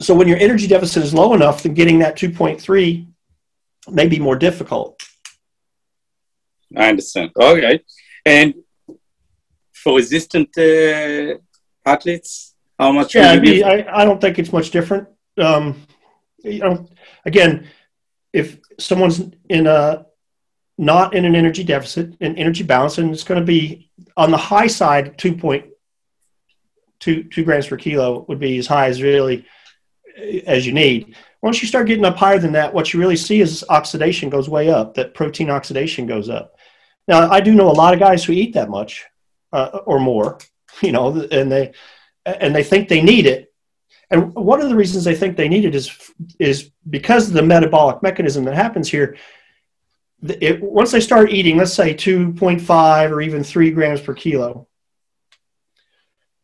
[0.00, 3.06] so when your energy deficit is low enough, then getting that 2.3
[3.88, 5.00] may be more difficult.
[6.76, 7.30] I understand.
[7.40, 7.80] Okay.
[8.26, 8.54] And
[9.72, 11.38] for resistant uh,
[11.86, 13.14] athletes, how much?
[13.14, 15.08] Yeah, I, I, don't think it's much different.
[15.36, 15.87] Um,
[16.48, 16.88] you know,
[17.24, 17.68] again,
[18.32, 20.06] if someone's in a
[20.76, 24.36] not in an energy deficit, an energy balance, and it's going to be on the
[24.36, 25.66] high side, two point
[27.00, 29.46] two two grams per kilo would be as high as really
[30.46, 31.14] as you need.
[31.42, 34.48] Once you start getting up higher than that, what you really see is oxidation goes
[34.48, 34.94] way up.
[34.94, 36.56] That protein oxidation goes up.
[37.06, 39.06] Now, I do know a lot of guys who eat that much
[39.52, 40.38] uh, or more,
[40.82, 41.72] you know, and they
[42.26, 43.47] and they think they need it,
[44.10, 47.42] and one of the reasons they think they need it is is because of the
[47.42, 49.16] metabolic mechanism that happens here.
[50.22, 54.66] It, once they start eating, let's say 2.5 or even 3 grams per kilo,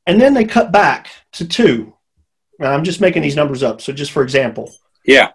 [0.07, 1.93] and then they cut back to 2.
[2.61, 3.81] Now, I'm just making these numbers up.
[3.81, 4.73] So just for example.
[5.05, 5.33] Yeah.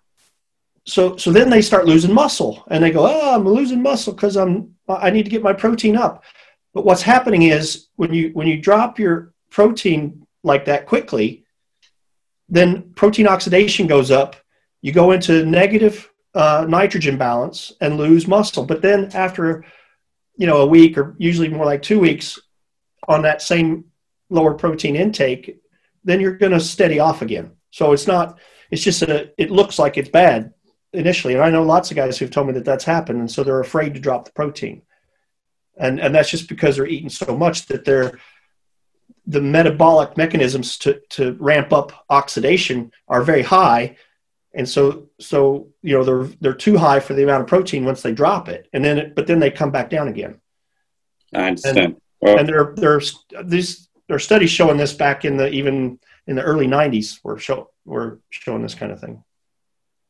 [0.86, 4.38] So so then they start losing muscle and they go, "Oh, I'm losing muscle cuz
[4.38, 6.24] I'm I need to get my protein up."
[6.74, 11.44] But what's happening is when you when you drop your protein like that quickly,
[12.50, 14.36] then protein oxidation goes up.
[14.82, 18.66] You go into negative uh, nitrogen balance and lose muscle.
[18.66, 19.66] But then after,
[20.38, 22.40] you know, a week or usually more like two weeks
[23.08, 23.86] on that same
[24.30, 25.60] lower protein intake,
[26.04, 27.52] then you're going to steady off again.
[27.72, 28.40] So it's not,
[28.72, 30.54] it's just a, it looks like it's bad
[30.94, 31.34] initially.
[31.34, 33.20] And I know lots of guys who've told me that that's happened.
[33.20, 34.82] And so they're afraid to drop the protein.
[35.78, 38.20] And, and that's just because they're eating so much that they're,
[39.30, 43.96] the metabolic mechanisms to, to ramp up oxidation are very high
[44.54, 48.02] and so so you know they're they're too high for the amount of protein once
[48.02, 50.40] they drop it and then it, but then they come back down again
[51.36, 55.38] i understand and, well, and there there's these there are studies showing this back in
[55.38, 59.24] the even in the early 90s were show were showing this kind of thing.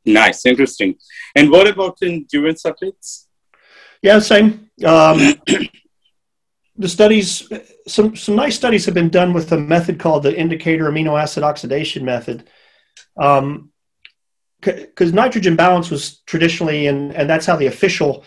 [0.05, 0.95] Nice, interesting.
[1.35, 3.27] And what about endurance athletes?
[4.01, 4.69] Yeah, same.
[4.85, 5.35] Um,
[6.77, 7.47] the studies,
[7.89, 11.43] some some nice studies have been done with a method called the indicator amino acid
[11.43, 12.49] oxidation method.
[13.17, 13.71] Um,
[14.61, 18.25] because nitrogen balance was traditionally, and and that's how the official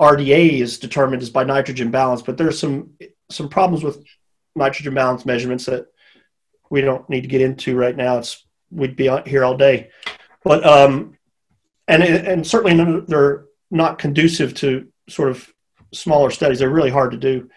[0.00, 2.22] RDA is determined is by nitrogen balance.
[2.22, 2.90] But there's some
[3.30, 4.04] some problems with
[4.54, 5.86] nitrogen balance measurements that
[6.70, 8.18] we don't need to get into right now.
[8.18, 9.90] It's we'd be here all day,
[10.44, 11.16] but um,
[11.88, 15.52] and and certainly they're not conducive to sort of
[15.92, 16.58] smaller studies.
[16.58, 17.48] They're really hard to do.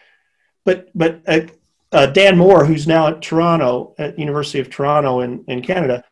[0.65, 1.41] But but uh,
[1.91, 6.04] uh, Dan Moore, who's now at Toronto at University of Toronto in in Canada,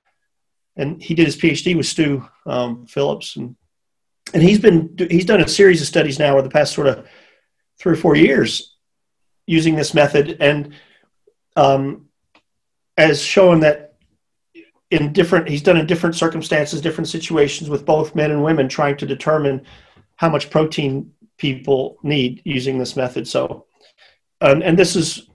[0.75, 3.55] and he did his PhD with Stu um, Phillips, and
[4.33, 7.07] and he's been he's done a series of studies now over the past sort of
[7.79, 8.75] three or four years
[9.47, 10.73] using this method, and
[11.55, 12.07] um,
[12.97, 13.95] as showing that
[14.91, 18.97] in different he's done in different circumstances, different situations with both men and women, trying
[18.97, 19.65] to determine
[20.17, 23.27] how much protein people need using this method.
[23.27, 23.65] So,
[24.41, 25.27] um, and this is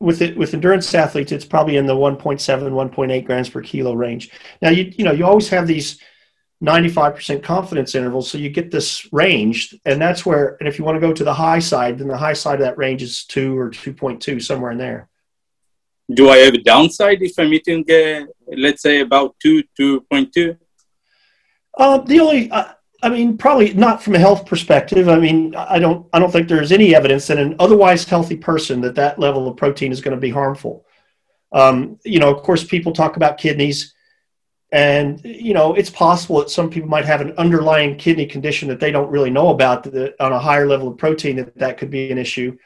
[0.00, 4.30] with it with endurance athletes, it's probably in the 1.7, 1.8 grams per kilo range.
[4.60, 6.00] Now, you you know you always have these
[6.62, 10.56] 95% confidence intervals, so you get this range, and that's where.
[10.60, 12.66] And if you want to go to the high side, then the high side of
[12.66, 15.08] that range is two or 2.2, somewhere in there.
[16.12, 20.56] Do I have a downside if I'm eating, uh, let's say, about two, 2.2?
[21.78, 22.72] Um, the only, uh,
[23.04, 25.10] I mean, probably not from a health perspective.
[25.10, 28.80] I mean, I don't, I don't think there's any evidence that an otherwise healthy person
[28.80, 30.86] that that level of protein is going to be harmful.
[31.52, 33.92] Um, you know, of course, people talk about kidneys,
[34.72, 38.80] and you know, it's possible that some people might have an underlying kidney condition that
[38.80, 39.82] they don't really know about.
[39.84, 42.56] That on a higher level of protein, that that could be an issue.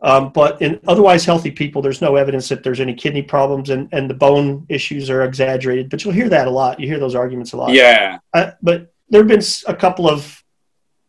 [0.00, 3.88] Um, but in otherwise healthy people, there's no evidence that there's any kidney problems, and,
[3.90, 5.90] and the bone issues are exaggerated.
[5.90, 6.78] But you'll hear that a lot.
[6.78, 7.72] You hear those arguments a lot.
[7.72, 8.18] Yeah.
[8.32, 10.42] Uh, but there have been a couple of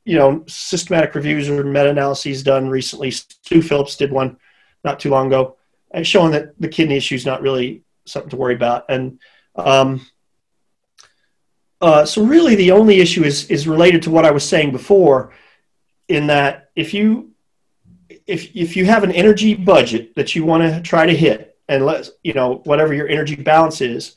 [0.06, 3.12] you know systematic reviews or meta-analyses done recently.
[3.12, 4.38] Stu phillips did one
[4.84, 5.58] not too long ago
[5.92, 8.86] and showing that the kidney issue is not really something to worry about.
[8.90, 9.20] And
[9.56, 10.06] um,
[11.82, 15.32] uh, so really the only issue is is related to what i was saying before
[16.08, 17.32] in that if you
[18.28, 21.86] if if you have an energy budget that you want to try to hit and
[21.86, 24.16] let you know whatever your energy balance is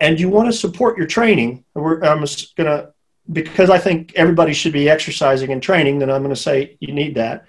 [0.00, 2.92] and you want to support your training, I'm just going to,
[3.30, 6.92] because I think everybody should be exercising and training, then I'm going to say you
[6.94, 7.44] need that.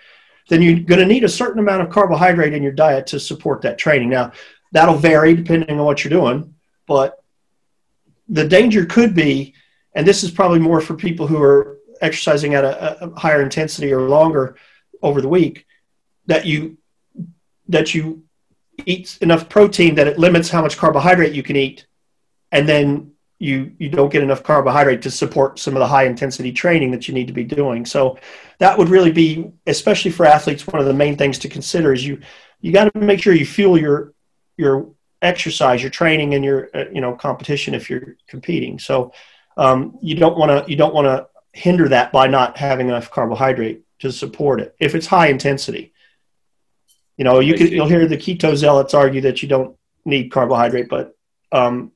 [0.50, 3.62] Then you're going to need a certain amount of carbohydrate in your diet to support
[3.62, 4.10] that training.
[4.10, 4.32] Now,
[4.72, 6.56] that'll vary depending on what you're doing,
[6.88, 7.24] but
[8.28, 9.54] the danger could be,
[9.94, 13.92] and this is probably more for people who are exercising at a, a higher intensity
[13.92, 14.56] or longer
[15.02, 15.66] over the week,
[16.26, 16.78] that you
[17.68, 18.24] that you
[18.86, 21.86] eat enough protein that it limits how much carbohydrate you can eat
[22.52, 26.52] and then you you don't get enough carbohydrate to support some of the high intensity
[26.52, 27.86] training that you need to be doing.
[27.86, 28.18] So
[28.60, 32.06] that would really be, especially for athletes, one of the main things to consider is
[32.06, 32.20] you
[32.60, 34.14] you got to make sure you fuel your
[34.58, 38.78] your exercise, your training, and your uh, you know competition if you're competing.
[38.78, 39.14] So
[39.56, 43.10] um, you don't want to you don't want to hinder that by not having enough
[43.10, 45.94] carbohydrate to support it if it's high intensity.
[47.16, 50.90] You know, you can you'll hear the keto zealots argue that you don't need carbohydrate,
[50.90, 51.16] but
[51.52, 51.92] um,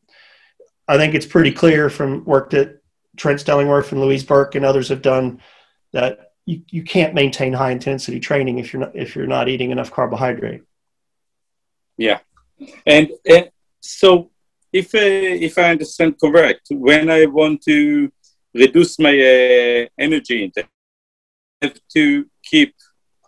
[0.87, 2.81] I think it's pretty clear from work that
[3.15, 5.41] Trent Stellingwerff and Louise Burke and others have done
[5.93, 9.71] that you, you can't maintain high intensity training if you're not if you're not eating
[9.71, 10.63] enough carbohydrate.
[11.97, 12.19] Yeah,
[12.85, 14.31] and, and so
[14.71, 14.99] if uh,
[15.47, 18.11] if I understand correct, when I want to
[18.53, 20.67] reduce my uh, energy intake,
[21.61, 22.73] I have to keep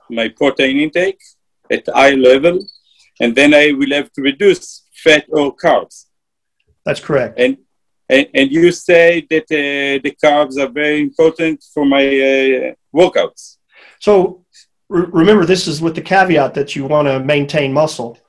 [0.09, 1.19] my protein intake
[1.71, 2.59] at high level,
[3.21, 6.05] and then I will have to reduce fat or carbs.
[6.85, 7.39] That's correct.
[7.39, 7.57] And
[8.07, 13.57] and, and you say that uh, the carbs are very important for my uh, workouts.
[13.99, 14.45] So
[14.89, 18.19] re- remember, this is with the caveat that you want to maintain muscle,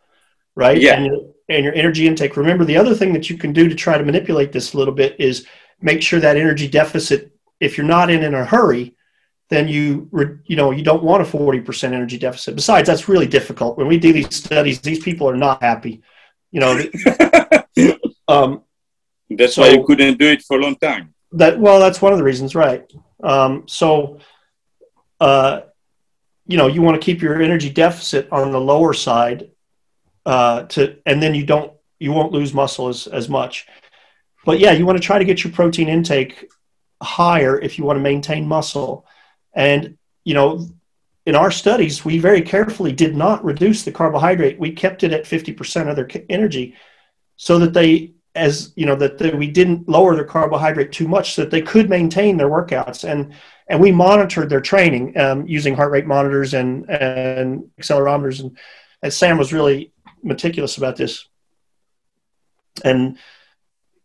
[0.54, 0.80] right?
[0.80, 0.94] Yeah.
[0.94, 2.36] And your, and your energy intake.
[2.36, 4.94] Remember, the other thing that you can do to try to manipulate this a little
[4.94, 5.46] bit is
[5.80, 7.32] make sure that energy deficit.
[7.60, 8.94] If you're not in, in a hurry,
[9.48, 10.08] then you
[10.44, 12.56] you know you don't want a 40% energy deficit.
[12.56, 13.78] Besides, that's really difficult.
[13.78, 16.02] When we do these studies, these people are not happy.
[16.50, 16.80] You know,
[18.28, 18.62] Um,
[19.30, 21.14] that's so, why you couldn't do it for a long time.
[21.32, 22.90] That well, that's one of the reasons, right?
[23.22, 24.18] Um, so,
[25.20, 25.62] uh,
[26.46, 29.50] you know, you want to keep your energy deficit on the lower side,
[30.24, 33.66] uh, to and then you don't you won't lose muscle as as much.
[34.44, 36.48] But yeah, you want to try to get your protein intake
[37.02, 39.06] higher if you want to maintain muscle,
[39.54, 40.68] and you know,
[41.26, 44.58] in our studies, we very carefully did not reduce the carbohydrate.
[44.58, 46.76] We kept it at 50% of their energy
[47.36, 51.34] so that they, as you know, that they, we didn't lower their carbohydrate too much
[51.34, 53.08] so that they could maintain their workouts.
[53.08, 53.34] And,
[53.68, 58.40] and we monitored their training um, using heart rate monitors and, and accelerometers.
[58.40, 58.56] And,
[59.02, 61.26] and Sam was really meticulous about this.
[62.84, 63.18] And,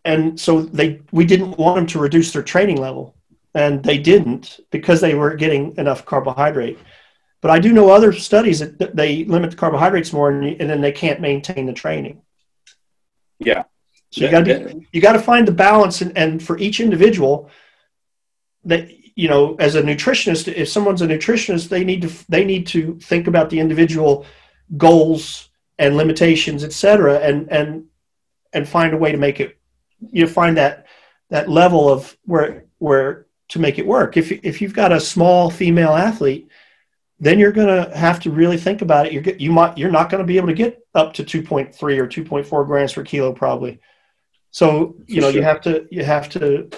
[0.06, 3.16] and so they, we didn't want them to reduce their training level
[3.54, 6.80] and they didn't because they were getting enough carbohydrate.
[7.42, 10.82] But I do know other studies that they limit the carbohydrates more, and, and then
[10.82, 12.22] they can't maintain the training.
[13.40, 13.64] Yeah.
[14.12, 17.50] So you got to you got to find the balance, and, and for each individual,
[18.66, 22.68] that you know, as a nutritionist, if someone's a nutritionist, they need to they need
[22.68, 24.26] to think about the individual
[24.78, 27.86] goals and limitations, et cetera, and and
[28.54, 29.58] and find a way to make it.
[30.00, 30.88] You find that
[31.30, 34.18] that level of where where to make it work.
[34.18, 36.50] If if you've got a small female athlete
[37.22, 39.14] then you're going to have to really think about it.
[39.14, 42.08] You're you might you're not going to be able to get up to 2.3 or
[42.08, 43.80] 2.4 grams per kilo probably.
[44.52, 45.40] So you know sure.
[45.40, 46.70] you have to you have to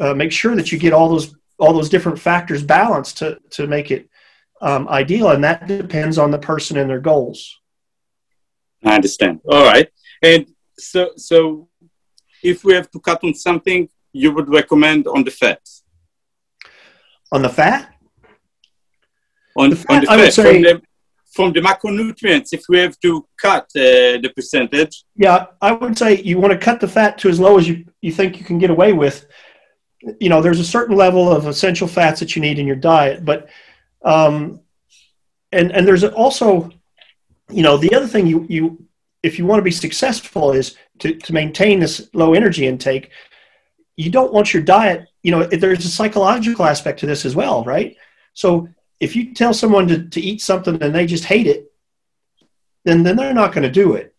[0.00, 3.66] uh, make sure that you get all those all those different factors balanced to to
[3.66, 4.08] make it
[4.60, 7.60] um, ideal, and that depends on the person and their goals.
[8.84, 9.40] I understand.
[9.50, 9.88] All right,
[10.22, 10.46] and
[10.78, 11.68] so so
[12.42, 15.82] if we have to cut on something, you would recommend on the fats.
[17.30, 17.92] On the fat?
[19.56, 20.82] on the, fat, on the fat, say, from, the,
[21.32, 25.04] from the macronutrients if we have to cut uh, the percentage.
[25.16, 27.84] Yeah i would say you want to cut the fat to as low as you,
[28.00, 29.26] you think you can get away with.
[30.20, 33.24] You know there's a certain level of essential fats that you need in your diet
[33.24, 33.48] but
[34.04, 34.60] um,
[35.52, 36.70] and and there's also
[37.50, 38.84] you know the other thing you you
[39.22, 43.10] if you want to be successful is to, to maintain this low energy intake.
[43.96, 47.64] You don't want your diet you know there's a psychological aspect to this as well
[47.64, 47.96] right?
[48.34, 48.68] So
[49.02, 51.72] if you tell someone to, to eat something and they just hate it,
[52.84, 54.14] then, then they're not going to do it.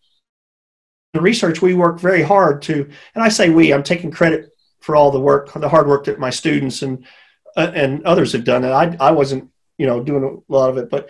[1.14, 4.94] The research, we work very hard to, and I say we, I'm taking credit for
[4.94, 7.06] all the work, the hard work that my students and,
[7.56, 8.62] uh, and others have done.
[8.62, 11.08] And I, I wasn't, you know, doing a lot of it, but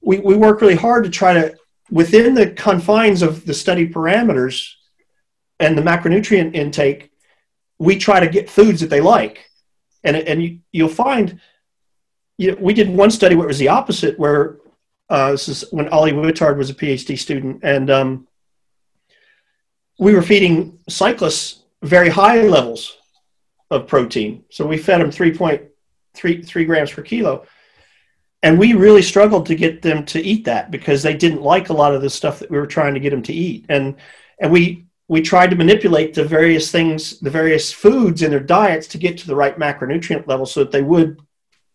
[0.00, 1.56] we, we work really hard to try to,
[1.90, 4.74] within the confines of the study parameters
[5.58, 7.10] and the macronutrient intake,
[7.80, 9.50] we try to get foods that they like.
[10.04, 11.40] And, and you, you'll find
[12.38, 14.56] you know, we did one study where it was the opposite, where
[15.10, 18.28] uh, this is when Ollie Witard was a PhD student, and um,
[19.98, 22.96] we were feeding cyclists very high levels
[23.70, 24.44] of protein.
[24.50, 27.46] So we fed them 3.3 3 grams per kilo.
[28.42, 31.72] And we really struggled to get them to eat that because they didn't like a
[31.74, 33.66] lot of the stuff that we were trying to get them to eat.
[33.68, 33.96] And
[34.40, 38.86] and we we tried to manipulate the various things, the various foods in their diets
[38.88, 41.20] to get to the right macronutrient level so that they would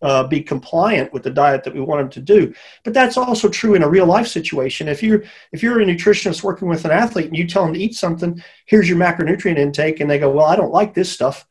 [0.04, 2.54] uh, be compliant with the diet that we want them to do.
[2.84, 4.88] But that's also true in a real life situation.
[4.88, 7.80] If you're if you're a nutritionist working with an athlete and you tell them to
[7.80, 11.48] eat something, here's your macronutrient intake, and they go, "Well, I don't like this stuff."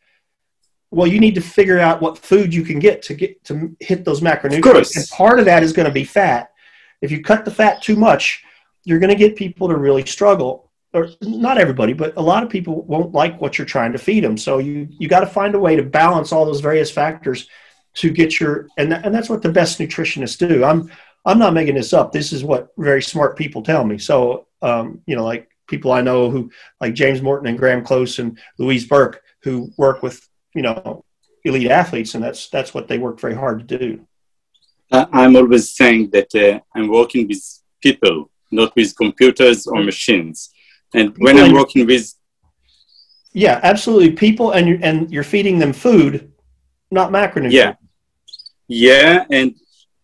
[0.91, 4.05] Well, you need to figure out what food you can get to get to hit
[4.05, 6.53] those macronutrients, and part of that is going to be fat.
[7.01, 8.45] If you cut the fat too much,
[8.85, 12.51] you're going to get people to really struggle or not everybody, but a lot of
[12.51, 14.37] people won't like what you're trying to feed them.
[14.37, 17.49] So you you got to find a way to balance all those various factors
[17.95, 20.65] to get your and and that's what the best nutritionists do.
[20.65, 20.91] I'm
[21.25, 22.13] I'm not making this up.
[22.13, 23.99] This is what very smart people tell me.
[23.99, 26.51] So um, you know, like people I know who
[26.81, 31.05] like James Morton and Graham Close and Louise Burke who work with you know
[31.45, 34.07] elite athletes, and that's that's what they work very hard to do.
[34.91, 37.43] I'm always saying that uh, I'm working with
[37.83, 40.51] people, not with computers or machines.
[40.95, 42.13] And when I'm working with
[43.33, 46.33] yeah, absolutely, people, and you're, and you're feeding them food,
[46.91, 47.53] not macronutrients.
[47.53, 47.75] Yeah,
[48.68, 49.55] yeah, and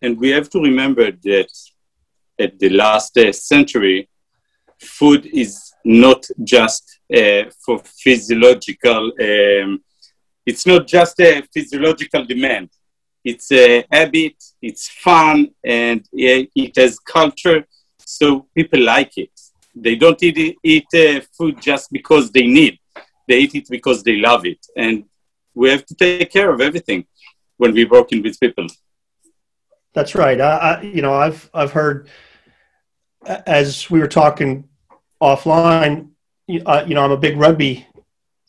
[0.01, 1.49] and we have to remember that
[2.39, 4.07] at the last uh, century,
[4.79, 9.11] food is not just uh, for physiological.
[9.19, 9.83] Um,
[10.45, 12.69] it's not just a physiological demand.
[13.23, 14.41] It's a habit.
[14.61, 17.67] It's fun, and it has culture.
[18.05, 19.31] So people like it.
[19.75, 22.79] They don't eat, eat uh, food just because they need.
[23.27, 25.03] They eat it because they love it, and
[25.53, 27.05] we have to take care of everything
[27.59, 28.67] when we're working with people.
[29.93, 30.39] That's right.
[30.39, 32.09] I, I, you know, I've I've heard
[33.25, 34.67] as we were talking
[35.21, 36.09] offline.
[36.65, 37.85] Uh, you know, I'm a big rugby.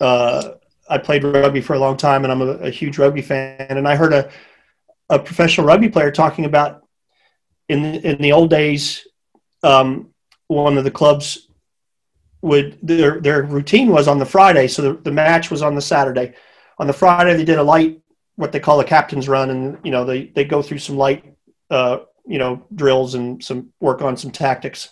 [0.00, 0.52] Uh,
[0.88, 3.66] I played rugby for a long time, and I'm a, a, huge rugby fan.
[3.68, 4.30] And I heard a
[5.10, 6.86] a professional rugby player talking about
[7.68, 9.06] in the, in the old days,
[9.62, 10.08] um,
[10.46, 11.48] one of the clubs
[12.42, 15.82] would their their routine was on the Friday, so the, the match was on the
[15.82, 16.32] Saturday.
[16.78, 18.00] On the Friday, they did a light
[18.40, 21.36] what they call a captain's run, and you know they they go through some light
[21.68, 24.88] uh, you know drills and some work on some tactics,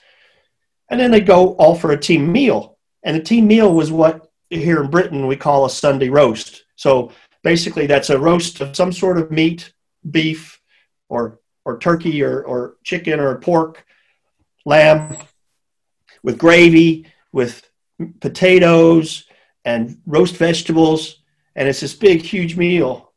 [0.91, 2.77] and then they go all for a team meal.
[3.03, 6.65] And the team meal was what here in Britain we call a Sunday roast.
[6.77, 7.11] So
[7.43, 9.73] basically, that's a roast of some sort of meat,
[10.11, 10.61] beef,
[11.09, 13.87] or or turkey, or or chicken, or pork,
[14.67, 15.17] lamb,
[16.23, 17.67] with gravy, with
[18.21, 19.25] potatoes
[19.65, 21.23] and roast vegetables,
[21.57, 23.08] and it's this big, huge meal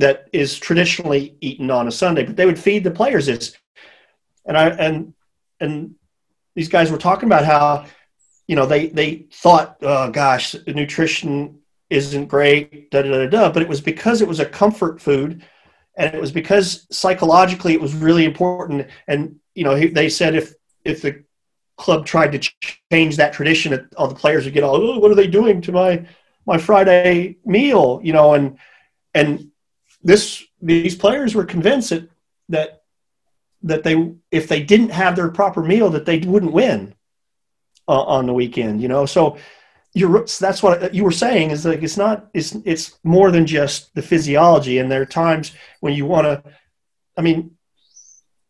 [0.00, 2.24] that is traditionally eaten on a Sunday.
[2.24, 3.56] But they would feed the players this,
[4.46, 5.14] and I and
[5.60, 5.94] and
[6.56, 7.86] these guys were talking about how
[8.48, 11.58] you know they they thought, oh gosh, nutrition
[11.90, 13.52] isn't great, da da da da.
[13.52, 15.44] But it was because it was a comfort food,
[15.96, 18.88] and it was because psychologically it was really important.
[19.06, 21.24] And you know they said if if the
[21.76, 22.50] club tried to
[22.90, 25.72] change that tradition, all the players would get all, oh, what are they doing to
[25.72, 26.06] my
[26.46, 28.00] my Friday meal?
[28.02, 28.58] You know, and
[29.14, 29.49] and
[30.02, 32.08] this these players were convinced that
[32.48, 32.82] that
[33.62, 36.94] that they if they didn't have their proper meal that they wouldn't win
[37.88, 38.80] uh, on the weekend.
[38.80, 39.36] You know, so
[39.92, 43.94] you're that's what you were saying is like it's not it's it's more than just
[43.94, 46.42] the physiology, and there are times when you want to.
[47.16, 47.56] I mean,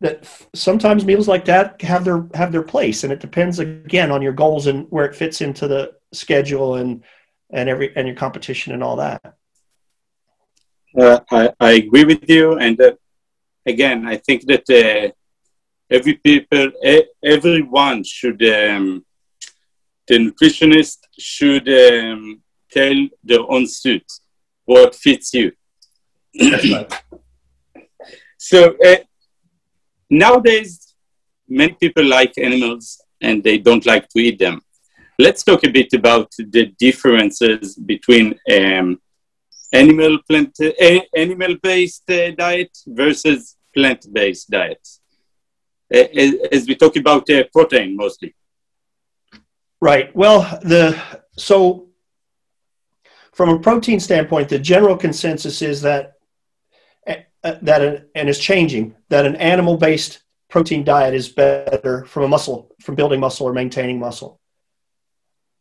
[0.00, 4.22] that sometimes meals like that have their have their place and it depends again on
[4.22, 7.04] your goals and where it fits into the schedule and
[7.50, 9.36] and every and your competition and all that
[10.98, 12.92] uh, I, I agree with you and uh,
[13.66, 15.10] again i think that uh,
[15.90, 16.70] every people
[17.24, 19.04] everyone should um,
[20.08, 24.06] the nutritionist should um, tell their own suit
[24.64, 25.52] what fits you
[28.38, 28.96] so uh,
[30.10, 30.96] Nowadays,
[31.48, 34.60] many people like animals and they don't like to eat them.
[35.20, 39.00] Let's talk a bit about the differences between um,
[39.72, 45.00] animal plant uh, animal based uh, diet versus plant based diets.
[45.92, 46.04] Uh,
[46.52, 48.34] as we talk about uh, protein mostly.
[49.80, 50.14] Right.
[50.14, 51.00] Well, the
[51.36, 51.88] so
[53.32, 56.14] from a protein standpoint, the general consensus is that
[57.42, 62.28] that an, and is changing that an animal based protein diet is better from a
[62.28, 64.39] muscle from building muscle or maintaining muscle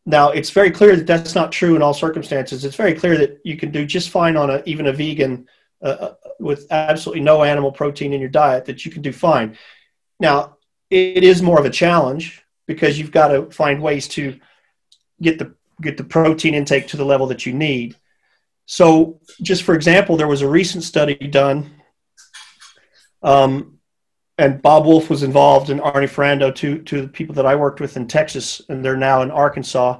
[0.06, 2.66] now it's very clear that that's not true in all circumstances.
[2.66, 5.47] It's very clear that you can do just fine on a even a vegan
[5.82, 9.58] uh, uh with absolutely no animal protein in your diet that you can do fine.
[10.20, 10.58] Now
[10.89, 14.39] it is more of a challenge because you've got to find ways to
[15.22, 17.95] get the get the protein intake to the level that you need.
[18.66, 21.72] So, just for example, there was a recent study done,
[23.24, 23.79] um,
[24.40, 27.98] and Bob Wolfe was involved, and Arny Ferrando, two, two people that I worked with
[27.98, 30.00] in Texas, and they're now in Arkansas.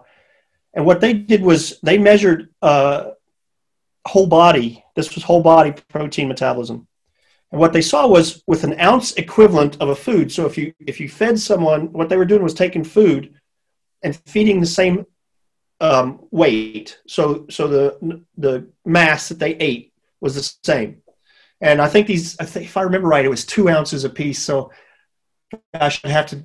[0.74, 3.12] And what they did was they measured uh,
[4.08, 6.88] whole body, this was whole body protein metabolism.
[7.52, 10.32] And what they saw was with an ounce equivalent of a food.
[10.32, 13.34] So if you if you fed someone, what they were doing was taking food
[14.04, 15.06] and feeding the same
[15.82, 17.00] um, weight.
[17.08, 21.02] So so the the mass that they ate was the same.
[21.62, 24.10] And I think these, I think if I remember right, it was two ounces a
[24.10, 24.42] piece.
[24.42, 24.72] So
[25.74, 26.44] I should have to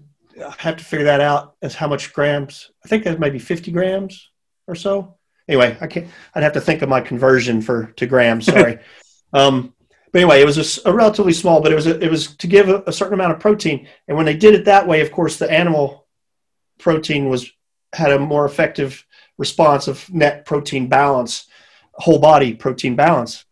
[0.58, 2.70] have to figure that out as how much grams.
[2.84, 4.30] I think that maybe 50 grams
[4.66, 5.16] or so.
[5.48, 6.08] Anyway, I can't.
[6.34, 8.46] I'd have to think of my conversion for to grams.
[8.46, 8.78] Sorry.
[9.32, 9.74] um,
[10.10, 12.46] but anyway, it was a, a, relatively small, but it was a, it was to
[12.46, 13.88] give a, a certain amount of protein.
[14.08, 16.06] And when they did it that way, of course, the animal
[16.78, 17.50] protein was
[17.92, 19.04] had a more effective
[19.38, 21.46] response of net protein balance,
[21.94, 23.44] whole body protein balance.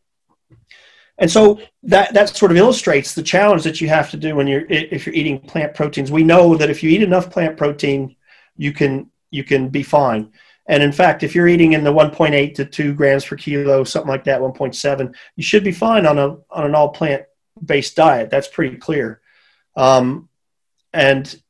[1.22, 4.48] And so that, that sort of illustrates the challenge that you have to do when
[4.48, 6.10] you're if you're eating plant proteins.
[6.10, 8.16] We know that if you eat enough plant protein,
[8.56, 10.32] you can you can be fine.
[10.66, 14.10] And in fact, if you're eating in the 1.8 to 2 grams per kilo, something
[14.10, 17.22] like that, 1.7, you should be fine on a on an all plant
[17.64, 18.28] based diet.
[18.28, 19.20] That's pretty clear.
[19.76, 20.28] Um,
[20.92, 21.40] and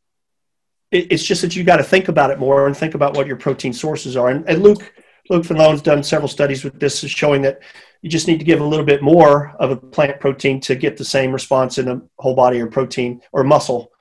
[0.90, 3.36] it's just that you got to think about it more and think about what your
[3.36, 4.28] protein sources are.
[4.28, 4.92] And, and Luke
[5.30, 7.62] Luke Van Loon's done several studies with this, showing that
[8.02, 10.96] you just need to give a little bit more of a plant protein to get
[10.96, 13.92] the same response in a whole body or protein or muscle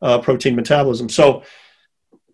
[0.00, 1.08] uh, protein metabolism.
[1.08, 1.42] So,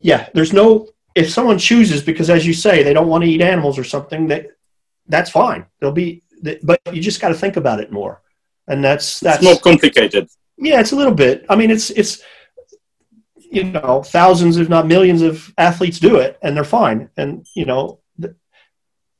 [0.00, 3.40] yeah, there's no if someone chooses because, as you say, they don't want to eat
[3.40, 4.48] animals or something, that
[5.06, 5.64] that's fine.
[5.80, 6.22] They'll be,
[6.62, 8.20] but you just got to think about it more,
[8.68, 10.28] and that's that's it's more complicated.
[10.58, 11.46] Yeah, it's a little bit.
[11.48, 12.22] I mean, it's it's
[13.36, 17.64] you know thousands if not millions of athletes do it and they're fine and you
[17.64, 18.00] know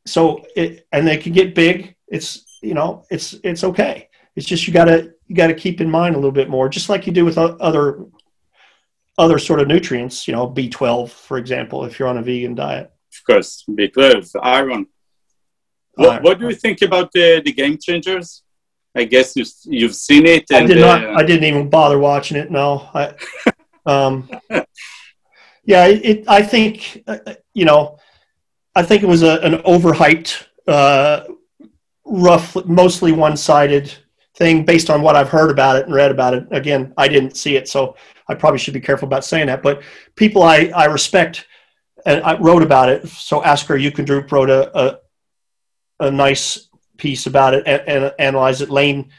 [0.07, 4.66] so it and they can get big it's you know it's it's okay it's just
[4.66, 7.24] you gotta you gotta keep in mind a little bit more just like you do
[7.24, 7.84] with other
[9.18, 12.86] other sort of nutrients you know b12 for example if you're on a vegan diet
[13.16, 14.86] of course b12 iron
[15.96, 18.44] what, what do you think about the, the game changers
[18.96, 20.44] I guess you you've seen it.
[20.50, 21.04] And, I did not.
[21.04, 22.50] Uh, I didn't even bother watching it.
[22.50, 22.88] No.
[22.94, 23.14] I,
[23.86, 24.30] um,
[25.64, 27.18] yeah, it, it, I think uh,
[27.54, 27.98] you know,
[28.74, 31.24] I think it was a, an overhyped, uh,
[32.05, 33.92] rough, mostly one-sided
[34.36, 36.46] thing based on what I've heard about it and read about it.
[36.50, 37.96] Again, I didn't see it, so
[38.28, 39.62] I probably should be careful about saying that.
[39.62, 39.82] But
[40.16, 41.46] people I, I respect
[42.07, 43.09] and I wrote about it.
[43.09, 44.98] So Asker Jeukendrup wrote a, a,
[46.00, 48.70] a nice piece about it and, and analyzed it.
[48.70, 49.11] Lane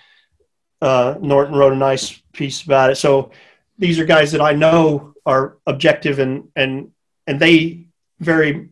[0.81, 2.95] uh, Norton wrote a nice piece about it.
[2.95, 3.31] So
[3.77, 6.91] these are guys that I know are objective and and
[7.27, 7.87] and they
[8.19, 8.69] very,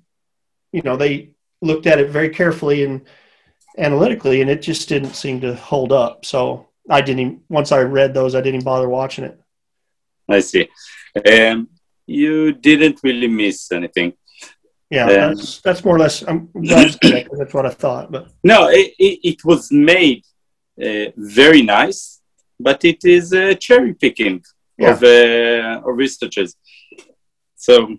[0.72, 3.02] you know, they looked at it very carefully and
[3.78, 6.26] analytically, and it just didn't seem to hold up.
[6.26, 7.20] So I didn't.
[7.20, 9.40] Even, once I read those, I didn't even bother watching it.
[10.30, 10.70] I see.
[11.32, 11.70] Um,
[12.06, 14.14] you didn't really miss anything.
[14.90, 16.24] Yeah, um, that's that's more or less.
[16.28, 18.12] I'm glad that's what I thought.
[18.12, 20.24] But no, it, it, it was made
[20.82, 22.22] uh, very nice,
[22.60, 24.44] but it is uh, cherry picking
[24.78, 24.92] yeah.
[24.92, 26.56] of uh, of researchers.
[27.56, 27.98] So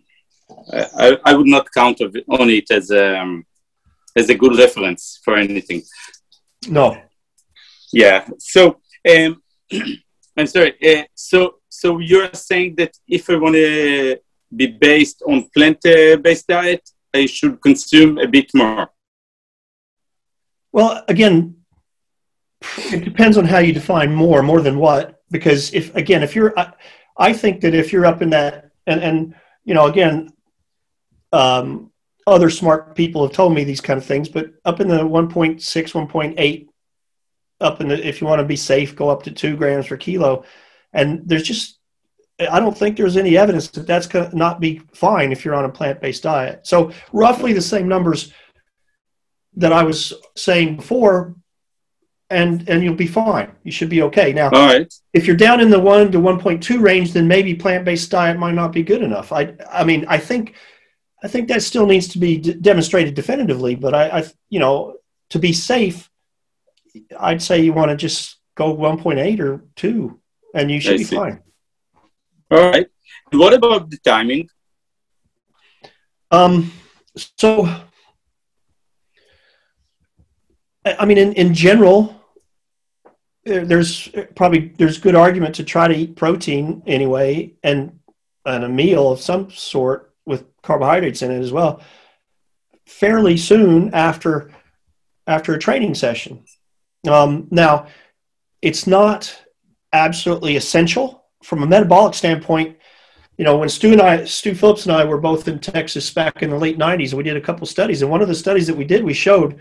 [0.72, 3.44] I, I would not count on it as um,
[4.16, 5.82] as a good reference for anything.
[6.68, 6.96] No.
[7.92, 8.26] Yeah.
[8.38, 9.42] So um,
[10.36, 10.74] I'm sorry.
[10.82, 14.18] Uh, so so you're saying that if I want to
[14.54, 18.90] be based on plant-based diet, I should consume a bit more.
[20.72, 21.56] Well, again,
[22.92, 25.22] it depends on how you define more, more than what.
[25.30, 26.72] Because if again, if you're, I,
[27.16, 29.34] I think that if you're up in that, and and
[29.64, 30.30] you know, again,
[31.32, 31.90] um,
[32.26, 35.58] other smart people have told me these kind of things, but up in the 1.6,
[35.60, 36.66] 1.8,
[37.60, 39.96] up in the, if you want to be safe, go up to two grams per
[39.96, 40.44] kilo.
[40.92, 41.78] And there's just,
[42.40, 45.54] I don't think there's any evidence that that's going to not be fine if you're
[45.54, 46.66] on a plant based diet.
[46.66, 48.32] So, roughly the same numbers
[49.56, 51.36] that I was saying before,
[52.30, 53.52] and and you'll be fine.
[53.62, 54.32] You should be okay.
[54.32, 54.92] Now, All right.
[55.12, 58.54] if you're down in the one to 1.2 range, then maybe plant based diet might
[58.54, 59.30] not be good enough.
[59.30, 60.54] I I mean, I think
[61.24, 63.74] I think that still needs to be d- demonstrated definitively.
[63.74, 64.96] But I, I, you know,
[65.30, 66.10] to be safe,
[67.18, 70.20] I'd say you want to just go 1.8 or two,
[70.54, 71.16] and you should I be see.
[71.16, 71.40] fine.
[72.50, 72.86] All right.
[73.32, 74.50] What about the timing?
[76.30, 76.72] Um.
[77.38, 77.74] So,
[80.84, 82.20] I mean, in in general,
[83.44, 87.98] there's probably there's good argument to try to eat protein anyway, and
[88.44, 90.13] and a meal of some sort
[90.64, 91.80] carbohydrates in it as well
[92.86, 94.50] fairly soon after
[95.26, 96.44] after a training session.
[97.08, 97.86] Um, now,
[98.60, 99.34] it's not
[99.92, 102.76] absolutely essential from a metabolic standpoint.
[103.38, 106.42] You know, when Stu and I, Stu Phillips and I were both in Texas back
[106.42, 108.76] in the late '90s, we did a couple studies, and one of the studies that
[108.76, 109.60] we did, we showed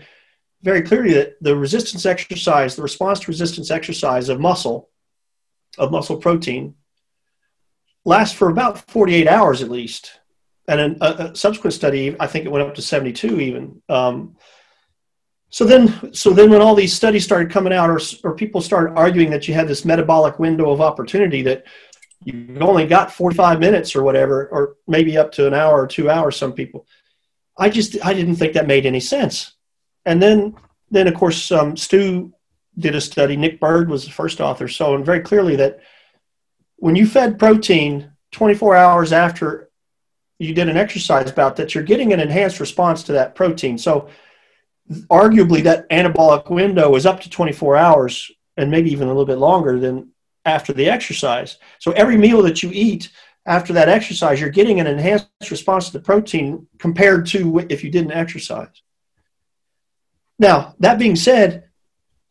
[0.62, 4.88] very clearly that the resistance exercise, the response to resistance exercise of muscle,
[5.76, 6.74] of muscle protein,
[8.04, 10.20] lasts for about 48 hours at least
[10.66, 13.82] and a, a, subsequent study, I think it went up to 72 even.
[13.88, 14.36] Um,
[15.50, 18.94] so then, so then when all these studies started coming out, or, or people started
[18.96, 21.64] arguing that you had this metabolic window of opportunity that
[22.24, 26.10] you've only got 45 minutes or whatever, or maybe up to an hour or two
[26.10, 26.86] hours, some people.
[27.56, 29.52] I just, I didn't think that made any sense.
[30.06, 30.56] And then,
[30.90, 32.32] then of course, um, Stu
[32.78, 33.36] did a study.
[33.36, 35.80] Nick Burd was the first author, showing very clearly that
[36.76, 39.63] when you fed protein 24 hours after
[40.44, 43.78] you did an exercise about that you're getting an enhanced response to that protein.
[43.78, 44.08] So
[45.10, 49.38] arguably that anabolic window is up to 24 hours and maybe even a little bit
[49.38, 50.10] longer than
[50.44, 51.58] after the exercise.
[51.78, 53.10] So every meal that you eat
[53.46, 57.90] after that exercise, you're getting an enhanced response to the protein compared to if you
[57.90, 58.82] didn't exercise.
[60.38, 61.64] Now, that being said,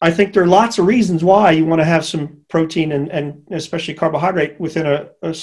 [0.01, 3.09] I think there are lots of reasons why you want to have some protein and,
[3.09, 5.36] and especially carbohydrate within a, a,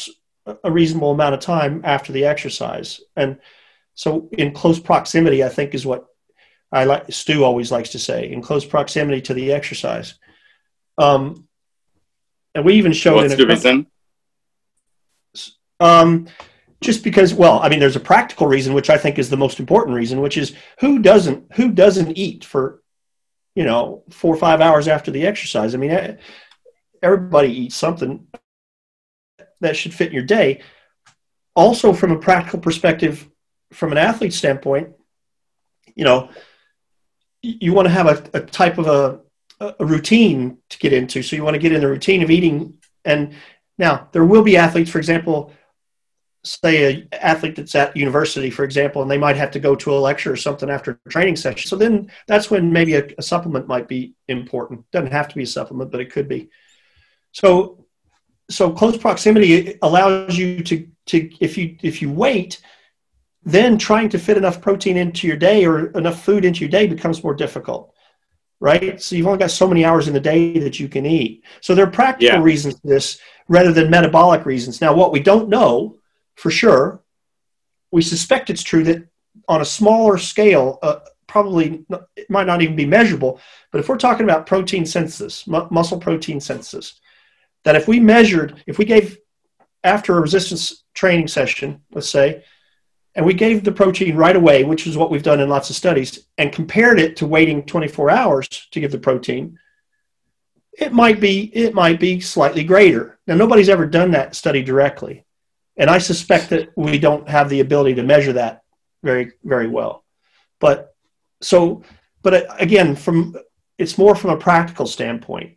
[0.64, 3.00] a reasonable amount of time after the exercise.
[3.16, 3.38] And
[3.94, 6.06] so, in close proximity, I think is what
[6.72, 7.12] I like.
[7.12, 10.14] Stu always likes to say, in close proximity to the exercise.
[10.98, 11.48] Um,
[12.54, 13.86] and we even showed What's in a, the reason?
[15.78, 16.28] Um,
[16.80, 19.60] just because, well, I mean, there's a practical reason, which I think is the most
[19.60, 22.82] important reason, which is who doesn't who doesn't eat for,
[23.54, 25.74] you know, four or five hours after the exercise.
[25.74, 26.18] I mean,
[27.02, 28.26] everybody eats something
[29.60, 30.62] that should fit your day.
[31.54, 33.28] Also, from a practical perspective,
[33.72, 34.90] from an athlete standpoint,
[35.94, 36.30] you know,
[37.42, 39.20] you want to have a, a type of a,
[39.78, 41.22] a routine to get into.
[41.22, 42.78] So you want to get in the routine of eating.
[43.04, 43.34] And
[43.78, 45.52] now there will be athletes, for example,
[46.44, 49.92] say a athlete that's at university, for example, and they might have to go to
[49.92, 51.68] a lecture or something after a training session.
[51.68, 54.90] So then that's when maybe a, a supplement might be important.
[54.90, 56.48] Doesn't have to be a supplement, but it could be.
[57.32, 57.84] So
[58.50, 62.60] so close proximity allows you to to if you if you wait,
[63.42, 66.86] then trying to fit enough protein into your day or enough food into your day
[66.86, 67.94] becomes more difficult
[68.60, 69.00] right?
[69.00, 71.42] So you've only got so many hours in the day that you can eat.
[71.62, 72.42] So there are practical yeah.
[72.42, 74.80] reasons for this rather than metabolic reasons.
[74.80, 75.98] Now, what we don't know
[76.36, 77.02] for sure,
[77.90, 79.08] we suspect it's true that
[79.48, 81.84] on a smaller scale, uh, probably
[82.16, 83.40] it might not even be measurable.
[83.72, 86.99] But if we're talking about protein synthesis, mu- muscle protein synthesis,
[87.64, 89.18] that if we measured, if we gave
[89.84, 92.44] after a resistance training session, let's say,
[93.14, 95.76] and we gave the protein right away, which is what we've done in lots of
[95.76, 99.58] studies, and compared it to waiting 24 hours to give the protein,
[100.72, 103.18] it might be it might be slightly greater.
[103.26, 105.24] Now nobody's ever done that study directly,
[105.76, 108.62] and I suspect that we don't have the ability to measure that
[109.02, 110.04] very very well.
[110.60, 110.94] But
[111.42, 111.82] so,
[112.22, 113.36] but uh, again, from
[113.78, 115.56] it's more from a practical standpoint.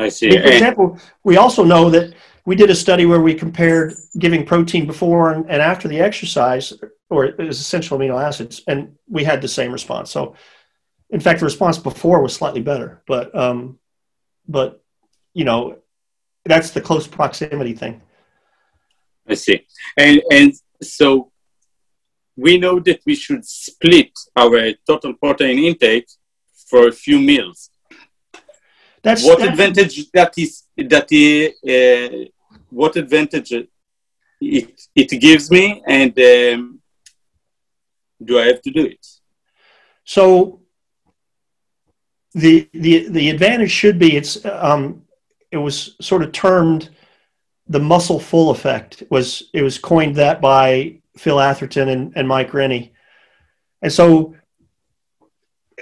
[0.00, 0.30] I see.
[0.30, 2.14] For example, we also know that
[2.46, 6.72] we did a study where we compared giving protein before and, and after the exercise,
[7.08, 10.10] or it was essential amino acids, and we had the same response.
[10.10, 10.34] So,
[11.10, 13.78] in fact, the response before was slightly better, but um,
[14.48, 14.82] but
[15.34, 15.76] you know,
[16.44, 18.00] that's the close proximity thing.
[19.28, 21.30] I see, and and so
[22.36, 26.08] we know that we should split our total protein intake
[26.68, 27.70] for a few meals.
[29.02, 31.08] That's what that's, advantage that is that
[31.64, 32.30] uh,
[32.70, 33.68] what advantage it
[34.94, 36.80] it gives me, and um,
[38.22, 39.06] do I have to do it?
[40.04, 40.60] So
[42.34, 45.02] the the the advantage should be it's um,
[45.50, 46.90] it was sort of termed
[47.68, 49.02] the muscle full effect.
[49.02, 52.92] It was it was coined that by Phil Atherton and, and Mike Rennie,
[53.82, 54.34] and so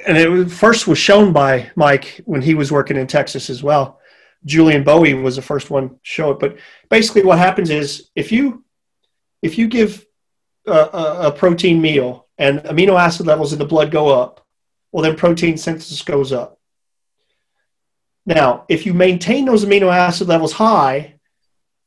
[0.07, 3.63] and it was, first was shown by Mike when he was working in Texas as
[3.63, 4.01] well.
[4.45, 6.39] Julian Bohé was the first one to show it.
[6.39, 6.57] But
[6.89, 8.65] basically, what happens is if you
[9.43, 10.05] if you give
[10.67, 14.47] a, a, a protein meal and amino acid levels in the blood go up,
[14.93, 16.59] well, then protein synthesis goes up.
[18.27, 21.15] Now, if you maintain those amino acid levels high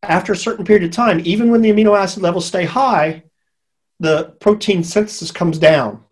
[0.01, 3.24] after a certain period of time, even when the amino acid levels stay high,
[3.99, 6.03] the protein synthesis comes down.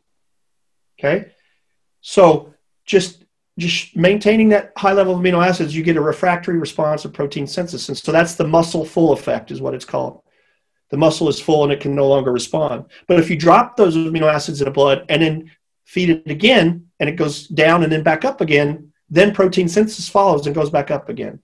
[1.00, 1.32] Okay,
[2.02, 2.54] so
[2.86, 3.26] just
[3.60, 7.45] just maintaining that high level of amino acids, you get a refractory response of protein
[7.45, 7.89] synthesis.
[7.89, 10.22] And so that's the muscle full effect, is what it's called.
[10.89, 12.86] The muscle is full and it can no longer respond.
[13.08, 15.52] But if you drop those amino acids in the blood and then
[15.86, 20.10] feed it again and it goes down and then back up again, then protein synthesis
[20.10, 21.39] follows and goes back up again.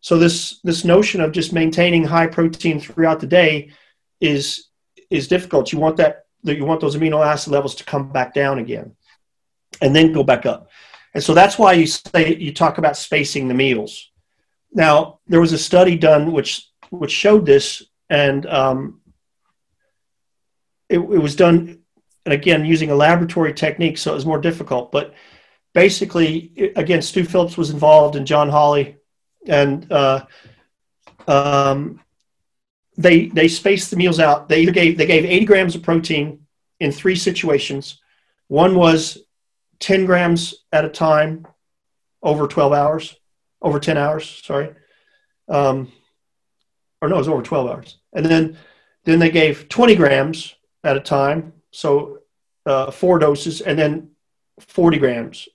[0.00, 3.70] So this this notion of just maintaining high protein throughout the day
[4.20, 4.68] is
[5.10, 5.72] is difficult.
[5.72, 8.94] You want that you want those amino acid levels to come back down again
[9.80, 10.70] and then go back up.
[11.14, 14.10] And so that's why you say you talk about spacing the meals.
[14.72, 19.00] Now there was a study done which which showed this, and um,
[20.88, 21.80] it, it was done,
[22.24, 24.92] and again using a laboratory technique, so it was more difficult.
[24.92, 25.14] But
[25.74, 28.96] basically, again, Stu Phillips was involved, and John Hawley,
[29.46, 30.26] and uh,
[31.26, 32.00] um,
[32.96, 34.48] they they spaced the meals out.
[34.48, 36.46] They either gave they gave 80 grams of protein
[36.80, 38.00] in three situations.
[38.48, 39.18] One was
[39.80, 41.46] 10 grams at a time
[42.22, 43.16] over 12 hours,
[43.62, 44.74] over 10 hours, sorry.
[45.48, 45.92] Um,
[47.00, 47.98] or no, it was over 12 hours.
[48.12, 48.58] And then,
[49.04, 50.54] then they gave 20 grams
[50.84, 52.18] at a time, so
[52.66, 54.10] uh, four doses, and then
[54.60, 55.48] 40 grams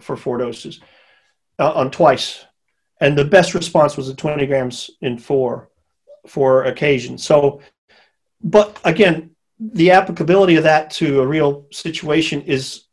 [0.00, 0.80] for four doses
[1.58, 2.44] uh, on twice.
[3.00, 5.70] And the best response was the 20 grams in four
[6.26, 7.18] for occasion.
[7.18, 7.60] So,
[8.42, 12.85] but again, the applicability of that to a real situation is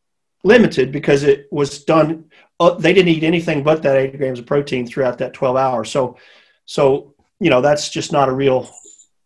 [0.43, 2.25] limited because it was done.
[2.59, 5.91] Uh, they didn't eat anything but that 80 grams of protein throughout that 12 hours.
[5.91, 6.17] So,
[6.65, 8.69] so you know that's just not a real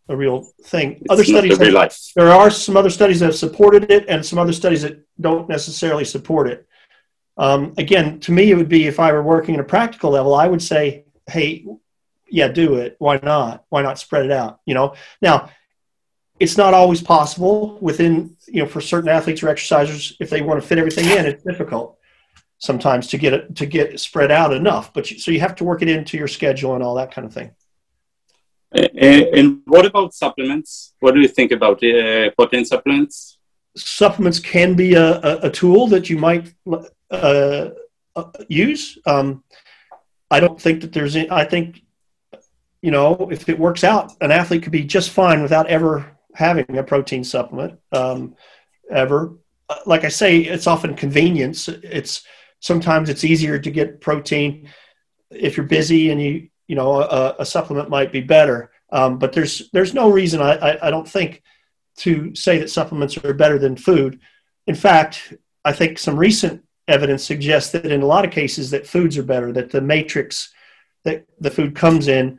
[0.08, 0.92] a real thing.
[0.92, 4.38] It's other studies, have, there are some other studies that have supported it, and some
[4.38, 6.66] other studies that don't necessarily support it.
[7.36, 10.34] Um, again, to me, it would be if I were working at a practical level,
[10.34, 11.66] I would say, "Hey,
[12.28, 12.96] yeah, do it.
[12.98, 13.64] Why not?
[13.68, 14.94] Why not spread it out?" You know.
[15.20, 15.50] Now,
[16.40, 20.60] it's not always possible within you know for certain athletes or exercisers if they want
[20.60, 21.98] to fit everything in it's difficult
[22.58, 25.64] sometimes to get it to get spread out enough but you, so you have to
[25.64, 27.50] work it into your schedule and all that kind of thing
[28.70, 30.92] and, and what about supplements?
[31.00, 33.38] What do you think about uh, protein supplements?
[33.74, 36.52] Supplements can be a, a, a tool that you might
[37.10, 37.70] uh,
[38.14, 38.98] uh, use.
[39.06, 39.42] Um,
[40.30, 41.80] i don't think that there's any, i think
[42.82, 46.06] you know, if it works out, an athlete could be just fine without ever
[46.38, 48.36] having a protein supplement um,
[48.88, 49.36] ever.
[49.68, 51.66] Uh, like I say, it's often convenience.
[51.68, 52.24] It's
[52.60, 54.68] sometimes it's easier to get protein
[55.30, 58.70] if you're busy and you you know a, a supplement might be better.
[58.92, 61.42] Um, but there's there's no reason I, I, I don't think
[61.98, 64.20] to say that supplements are better than food.
[64.68, 65.34] In fact,
[65.64, 69.24] I think some recent evidence suggests that in a lot of cases that foods are
[69.24, 69.52] better.
[69.52, 70.54] That the matrix
[71.02, 72.38] that the food comes in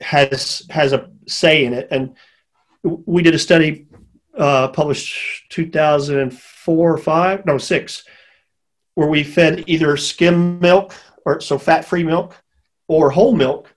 [0.00, 1.88] has has a say in it.
[1.90, 2.16] And
[2.84, 3.86] we did a study
[4.36, 8.04] uh, published 2004 or five, no six,
[8.94, 12.36] where we fed either skim milk or so fat-free milk
[12.86, 13.74] or whole milk,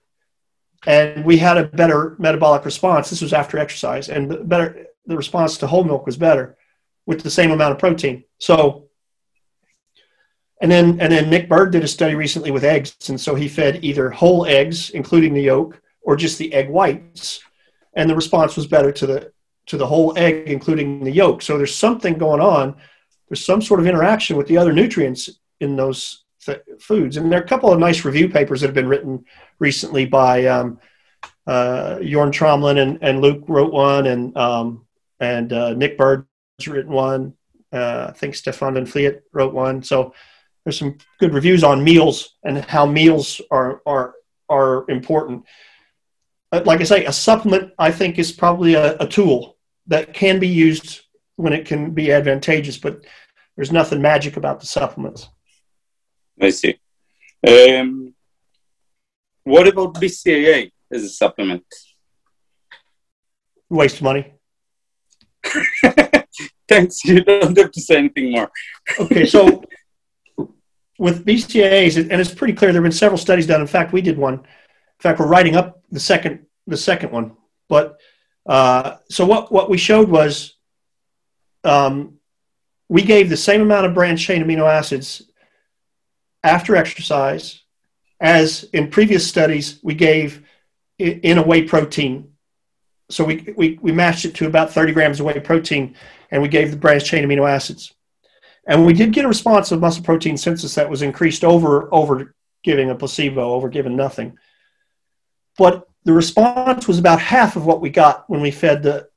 [0.86, 3.10] and we had a better metabolic response.
[3.10, 6.56] This was after exercise, and the better the response to whole milk was better
[7.06, 8.24] with the same amount of protein.
[8.38, 8.84] So.
[10.60, 13.46] And then, and then Nick Burd did a study recently with eggs, and so he
[13.46, 17.38] fed either whole eggs, including the yolk, or just the egg whites,
[17.98, 19.32] and the response was better to the
[19.66, 21.42] to the whole egg, including the yolk.
[21.42, 22.76] So there's something going on.
[23.28, 25.28] There's some sort of interaction with the other nutrients
[25.60, 28.74] in those th- foods, and there are a couple of nice review papers that have
[28.74, 29.26] been written
[29.58, 30.78] recently by um,
[31.46, 34.86] uh, Jorn Trommelen and, and Luke wrote one, and um,
[35.20, 36.24] and uh, Nick Burd's
[36.66, 37.34] written one.
[37.70, 39.82] Uh, I think Stephan Van Vliet wrote one.
[39.82, 40.14] So
[40.64, 44.14] there's some good reviews on meals and how meals are are
[44.48, 45.44] are important
[46.52, 50.48] like I say, a supplement I think is probably a, a, tool that can be
[50.48, 51.00] used
[51.36, 53.04] when it can be advantageous, but
[53.56, 55.28] there's nothing magic about the supplements.
[56.40, 56.78] I see.
[57.46, 58.14] Um,
[59.44, 61.64] what about BCAA as a supplement?
[63.68, 64.32] Waste money.
[66.68, 67.04] Thanks.
[67.04, 68.50] You don't have to say anything more.
[69.00, 69.64] okay, so
[70.98, 73.60] with BCAAs, and it's pretty clear there have been several studies done.
[73.60, 74.44] In fact, we did one
[74.98, 77.36] in fact, we're writing up the second the second one.
[77.68, 77.98] But
[78.46, 80.54] uh, so what what we showed was
[81.64, 82.18] um,
[82.88, 85.22] we gave the same amount of branched chain amino acids
[86.42, 87.62] after exercise
[88.20, 90.42] as in previous studies we gave
[90.98, 92.32] in a whey protein.
[93.10, 95.94] So we, we, we matched it to about 30 grams of whey protein
[96.30, 97.94] and we gave the branched chain amino acids.
[98.66, 102.34] And we did get a response of muscle protein synthesis that was increased over, over
[102.64, 104.36] giving a placebo, over giving nothing.
[105.58, 109.08] But the response was about half of what we got when we fed the,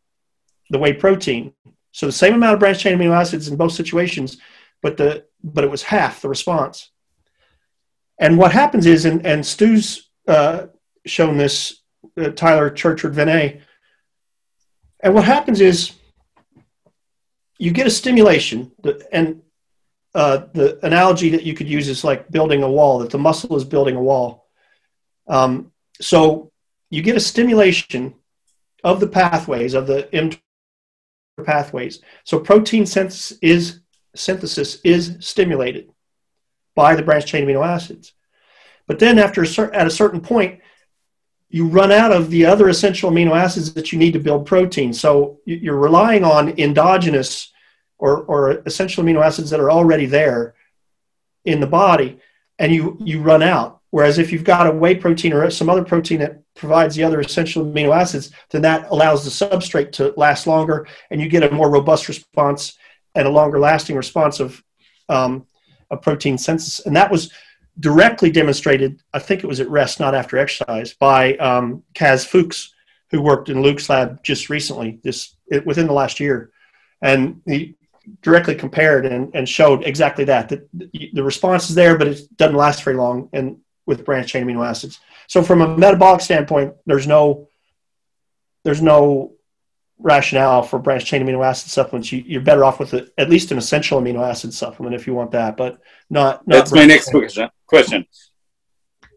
[0.71, 1.53] the whey protein.
[1.93, 4.37] So the same amount of branched chain amino acids in both situations,
[4.81, 6.91] but the but it was half the response.
[8.19, 10.67] And what happens is, and, and Stu's uh,
[11.05, 11.81] shown this,
[12.17, 13.61] uh, Tyler Churchward-Venne,
[14.99, 15.93] and what happens is
[17.57, 18.71] you get a stimulation,
[19.11, 19.41] and
[20.13, 23.55] uh, the analogy that you could use is like building a wall, that the muscle
[23.55, 24.47] is building a wall.
[25.27, 25.70] Um,
[26.01, 26.51] so
[26.89, 28.15] you get a stimulation
[28.83, 30.39] of the pathways of the mTOR
[31.45, 32.01] pathways.
[32.23, 33.79] So protein synthesis is
[34.15, 35.89] synthesis is stimulated
[36.75, 38.13] by the branched chain amino acids.
[38.87, 40.59] But then after a at a certain point,
[41.49, 44.93] you run out of the other essential amino acids that you need to build protein.
[44.93, 47.51] So you're relying on endogenous
[47.99, 50.55] or, or essential amino acids that are already there
[51.45, 52.19] in the body,
[52.57, 53.80] and you you run out.
[53.91, 57.19] Whereas if you've got a whey protein or some other protein that provides the other
[57.19, 61.51] essential amino acids, then that allows the substrate to last longer and you get a
[61.51, 62.77] more robust response
[63.15, 64.63] and a longer lasting response of,
[65.09, 65.45] um,
[65.89, 66.85] of protein synthesis.
[66.85, 67.31] And that was
[67.79, 72.73] directly demonstrated, I think it was at rest, not after exercise, by um, Cas Fuchs,
[73.09, 75.35] who worked in Luke's lab just recently, this
[75.65, 76.51] within the last year.
[77.01, 77.75] And he
[78.21, 82.55] directly compared and, and showed exactly that, that the response is there, but it doesn't
[82.55, 83.29] last very long.
[83.33, 83.57] And
[83.91, 85.01] with branched chain amino acids.
[85.27, 87.49] So from a metabolic standpoint, there's no
[88.63, 89.33] there's no
[89.99, 92.09] rationale for branched chain amino acid supplements.
[92.11, 95.13] You, are better off with a, at least an essential amino acid supplement if you
[95.13, 95.79] want that, but
[96.09, 96.47] not.
[96.47, 97.49] not That's my next question.
[97.67, 98.05] Question.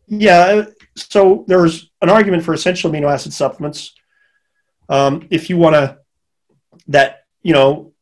[0.06, 0.66] Yeah,
[0.96, 3.94] so there's an argument for essential amino acid supplements.
[4.88, 5.98] Um, if you want to,
[6.88, 7.92] that you know,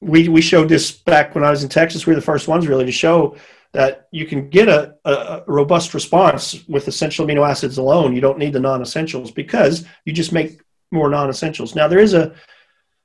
[0.00, 2.04] we we showed this back when I was in Texas.
[2.04, 3.36] We were the first ones really to show
[3.72, 8.14] that you can get a, a, robust response with essential amino acids alone.
[8.14, 10.60] You don't need the non essentials because you just make
[10.90, 11.74] more non essentials.
[11.74, 12.34] Now, there is a,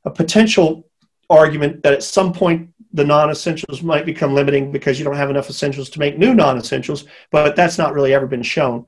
[0.06, 0.90] a potential
[1.30, 5.30] argument that at some point the non essentials might become limiting because you don't have
[5.30, 8.88] enough essentials to make new non essentials, but that's not really ever been shown.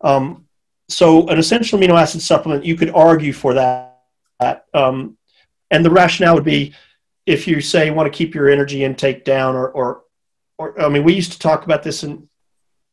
[0.00, 0.46] Um,
[0.88, 3.90] so, an essential amino acid supplement, you could argue for that.
[4.74, 5.16] Um,
[5.70, 6.74] and the rationale would be
[7.26, 10.02] if you say you want to keep your energy intake down or, or
[10.62, 12.28] or I mean, we used to talk about this in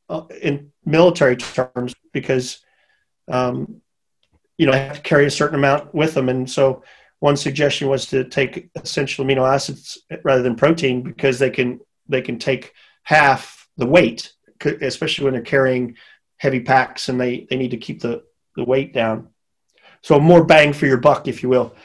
[0.09, 2.59] uh, in military terms because
[3.29, 3.81] um,
[4.57, 6.29] you know, I have to carry a certain amount with them.
[6.29, 6.83] And so
[7.19, 12.21] one suggestion was to take essential amino acids rather than protein because they can they
[12.21, 14.33] can take half the weight,
[14.81, 15.95] especially when they're carrying
[16.37, 18.23] heavy packs and they, they need to keep the,
[18.55, 19.29] the weight down.
[20.01, 21.75] So more bang for your buck, if you will.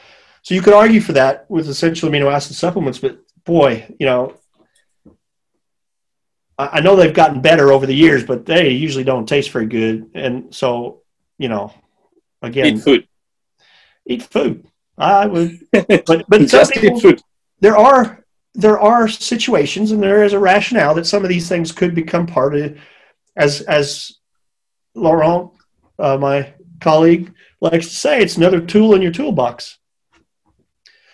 [0.41, 4.35] So you could argue for that with essential amino acid supplements, but boy, you know,
[6.57, 10.09] I, know they've gotten better over the years, but they usually don't taste very good.
[10.13, 11.01] And so,
[11.37, 11.73] you know,
[12.41, 13.07] again, eat food.
[14.05, 14.65] Eat food.
[14.97, 17.21] I would, but but just people, food.
[17.59, 21.71] There are there are situations, and there is a rationale that some of these things
[21.73, 22.77] could become part of,
[23.35, 24.13] as as
[24.93, 25.51] Laurent,
[25.99, 29.77] uh, my colleague, likes to say, it's another tool in your toolbox.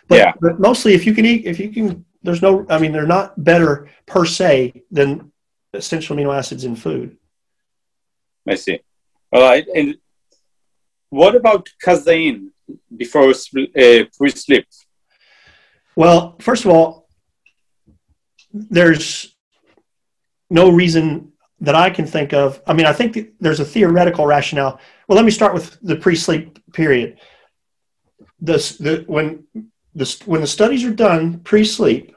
[0.08, 0.34] But, yeah.
[0.40, 2.66] but mostly, if you can eat, if you can, there's no.
[2.70, 5.31] I mean, they're not better per se than
[5.74, 7.18] essential amino acids in food.
[8.48, 8.80] I see.
[9.32, 9.98] All right, and
[11.10, 12.52] what about casein
[12.96, 14.66] before uh, pre-sleep?
[15.96, 17.08] Well, first of all,
[18.54, 19.36] there's
[20.50, 22.62] no reason that I can think of.
[22.66, 24.80] I mean, I think there's a theoretical rationale.
[25.08, 27.20] Well, let me start with the pre-sleep period.
[28.40, 29.46] This, the, when
[29.94, 32.16] the, when the studies are done pre-sleep,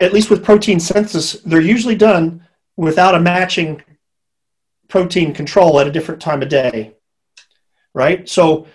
[0.00, 3.82] at least with protein synthesis, they're usually done without a matching
[4.88, 6.94] protein control at a different time of day,
[7.94, 8.28] right?
[8.28, 8.66] So,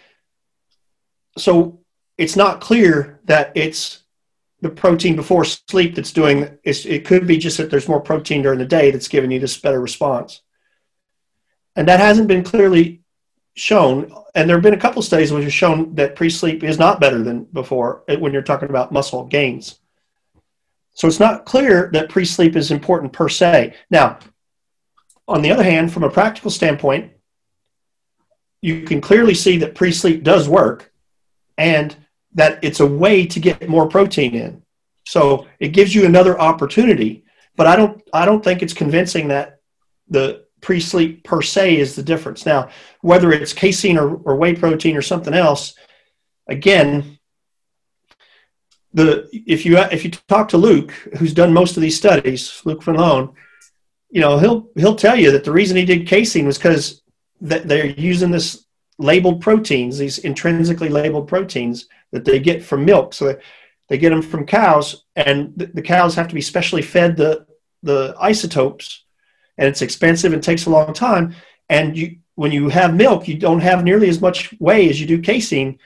[1.38, 1.80] so
[2.18, 4.04] it's not clear that it's
[4.62, 8.60] the protein before sleep that's doing it could be just that there's more protein during
[8.60, 10.42] the day that's giving you this better response
[11.76, 13.02] and that hasn't been clearly
[13.56, 17.02] shown and there have been a couple studies which have shown that pre-sleep is not
[17.02, 19.81] better than before when you're talking about muscle gains
[20.94, 24.18] so it's not clear that pre-sleep is important per se now
[25.28, 27.12] on the other hand from a practical standpoint
[28.62, 30.92] you can clearly see that pre-sleep does work
[31.58, 31.96] and
[32.34, 34.62] that it's a way to get more protein in.
[35.06, 37.24] So it gives you another opportunity,
[37.56, 39.60] but I don't I don't think it's convincing that
[40.08, 42.46] the pre-sleep per se is the difference.
[42.46, 42.70] Now,
[43.02, 45.74] whether it's casein or, or whey protein or something else,
[46.48, 47.18] again,
[48.94, 52.86] the if you if you talk to Luke, who's done most of these studies, Luke
[52.88, 53.32] Loon,
[54.10, 57.02] you know he'll he'll tell you that the reason he did casein was because
[57.42, 58.66] that they're using this
[58.98, 63.14] labeled proteins, these intrinsically labeled proteins that they get from milk.
[63.14, 63.38] So they,
[63.90, 67.46] they get them from cows, and the, the cows have to be specially fed the
[67.84, 69.06] the isotopes,
[69.58, 71.36] and it's expensive and takes a long time.
[71.70, 75.08] And you, when you have milk, you don't have nearly as much whey as you
[75.08, 75.80] do casein.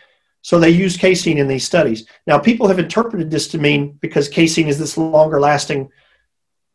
[0.46, 2.06] So they use casein in these studies.
[2.28, 5.90] Now, people have interpreted this to mean because casein is this longer lasting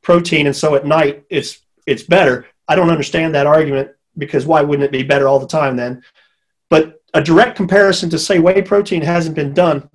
[0.03, 2.49] protein, and so at night it's it's better.
[2.67, 6.03] I don't understand that argument because why wouldn't it be better all the time then?
[6.69, 9.89] But a direct comparison to say whey protein hasn't been done,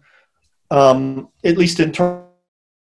[0.71, 2.23] um, at least in terms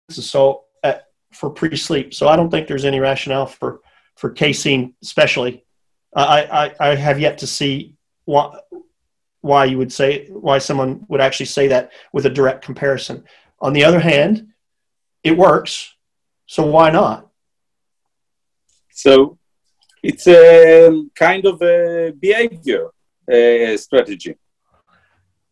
[0.10, 2.14] of so at, for pre-sleep.
[2.14, 3.80] So I don't think there's any rationale for
[4.16, 5.66] for casein, especially.
[6.16, 6.44] I,
[6.80, 8.60] I, I have yet to see why
[9.44, 13.24] why you would say why someone would actually say that with a direct comparison.
[13.60, 14.48] On the other hand,
[15.22, 15.94] it works,
[16.46, 17.30] so why not?
[18.92, 19.38] So
[20.02, 22.90] it's a kind of a behavior
[23.32, 24.38] uh, strategy.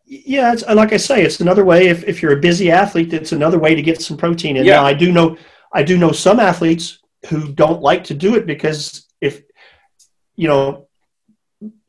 [0.05, 1.87] Yeah, it's, like I say, it's another way.
[1.87, 4.65] If, if you're a busy athlete, it's another way to get some protein in.
[4.65, 4.77] Yeah.
[4.77, 5.37] Now, I do know
[5.73, 9.43] I do know some athletes who don't like to do it because if
[10.35, 10.87] you know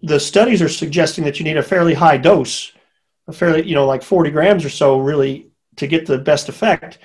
[0.03, 2.73] the studies are suggesting that you need a fairly high dose,
[3.27, 6.99] a fairly you know like 40 grams or so, really to get the best effect.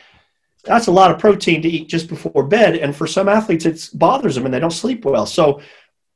[0.63, 3.89] That's a lot of protein to eat just before bed, and for some athletes, it
[3.93, 5.25] bothers them and they don't sleep well.
[5.25, 5.61] So,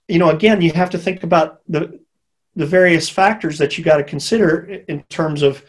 [0.07, 1.99] you know, again, you have to think about the
[2.55, 5.63] the various factors that you got to consider in terms of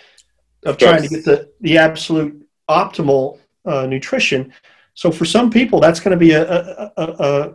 [0.65, 4.53] of trying to get the the absolute optimal uh, nutrition.
[4.95, 7.55] So for some people, that's going to be a a, a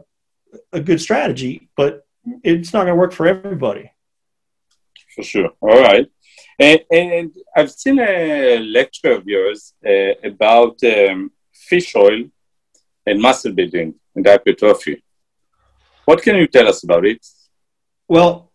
[0.71, 2.06] a good strategy, but
[2.43, 3.91] it's not going to work for everybody.
[5.15, 5.49] For sure.
[5.61, 6.07] All right.
[6.59, 12.23] And, and I've seen a lecture of yours uh, about um, fish oil
[13.05, 15.03] and muscle building and hypertrophy.
[16.05, 17.25] What can you tell us about it?
[18.07, 18.51] Well,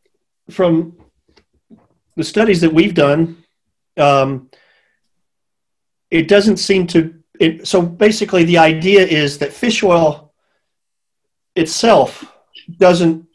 [0.51, 0.97] from
[2.17, 3.45] the studies that we've done,
[3.97, 4.51] um,
[6.11, 7.15] it doesn't seem to.
[7.39, 10.33] It, so basically, the idea is that fish oil
[11.55, 12.25] itself
[12.79, 13.27] doesn't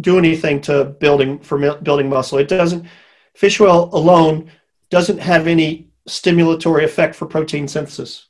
[0.00, 2.38] do anything to building for building muscle.
[2.38, 2.86] It doesn't.
[3.34, 4.50] Fish oil alone
[4.90, 8.26] doesn't have any stimulatory effect for protein synthesis.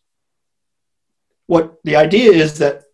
[1.47, 2.85] What the idea is that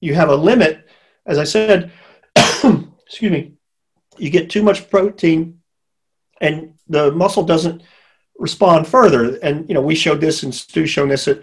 [0.00, 0.88] you have a limit,
[1.26, 1.90] as I said,
[2.36, 3.54] excuse me,
[4.16, 5.60] you get too much protein
[6.40, 7.82] and the muscle doesn't
[8.38, 9.36] respond further.
[9.42, 11.42] And, you know, we showed this and Stu's shown this, that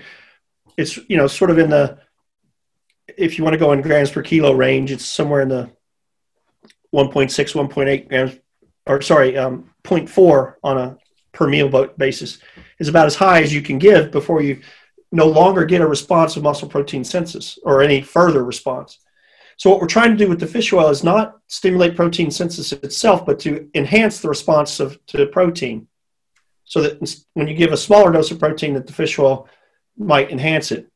[0.77, 1.99] it's, you know, sort of in the,
[3.17, 5.69] if you want to go in grams per kilo range, it's somewhere in the
[6.95, 7.29] 1.6,
[7.69, 8.39] 1.8 grams,
[8.87, 10.97] or sorry, um, 0.4 on a
[11.33, 12.39] per meal basis
[12.79, 14.61] is about as high as you can give before you
[15.11, 18.99] no longer get a response of muscle protein synthesis or any further response.
[19.57, 22.73] So what we're trying to do with the fish oil is not stimulate protein synthesis
[22.73, 25.87] itself, but to enhance the response of, to protein.
[26.65, 29.47] So that when you give a smaller dose of protein, that the fish oil
[29.97, 30.91] might enhance it.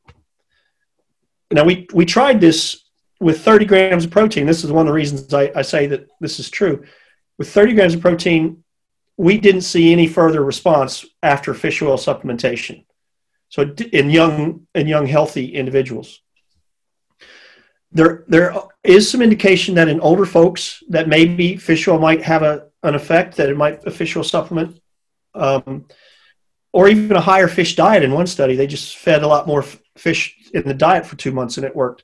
[1.51, 2.88] Now we we tried this
[3.19, 4.45] with 30 grams of protein.
[4.45, 6.85] This is one of the reasons I, I say that this is true.
[7.37, 8.63] With 30 grams of protein,
[9.17, 12.85] we didn't see any further response after fish oil supplementation.
[13.49, 16.21] So in young in young healthy individuals,
[17.91, 22.43] there there is some indication that in older folks that maybe fish oil might have
[22.43, 24.79] a an effect that it might a fish oil supplement,
[25.33, 25.85] um,
[26.71, 28.03] or even a higher fish diet.
[28.03, 29.63] In one study, they just fed a lot more
[29.97, 32.03] fish in the diet for two months and it worked.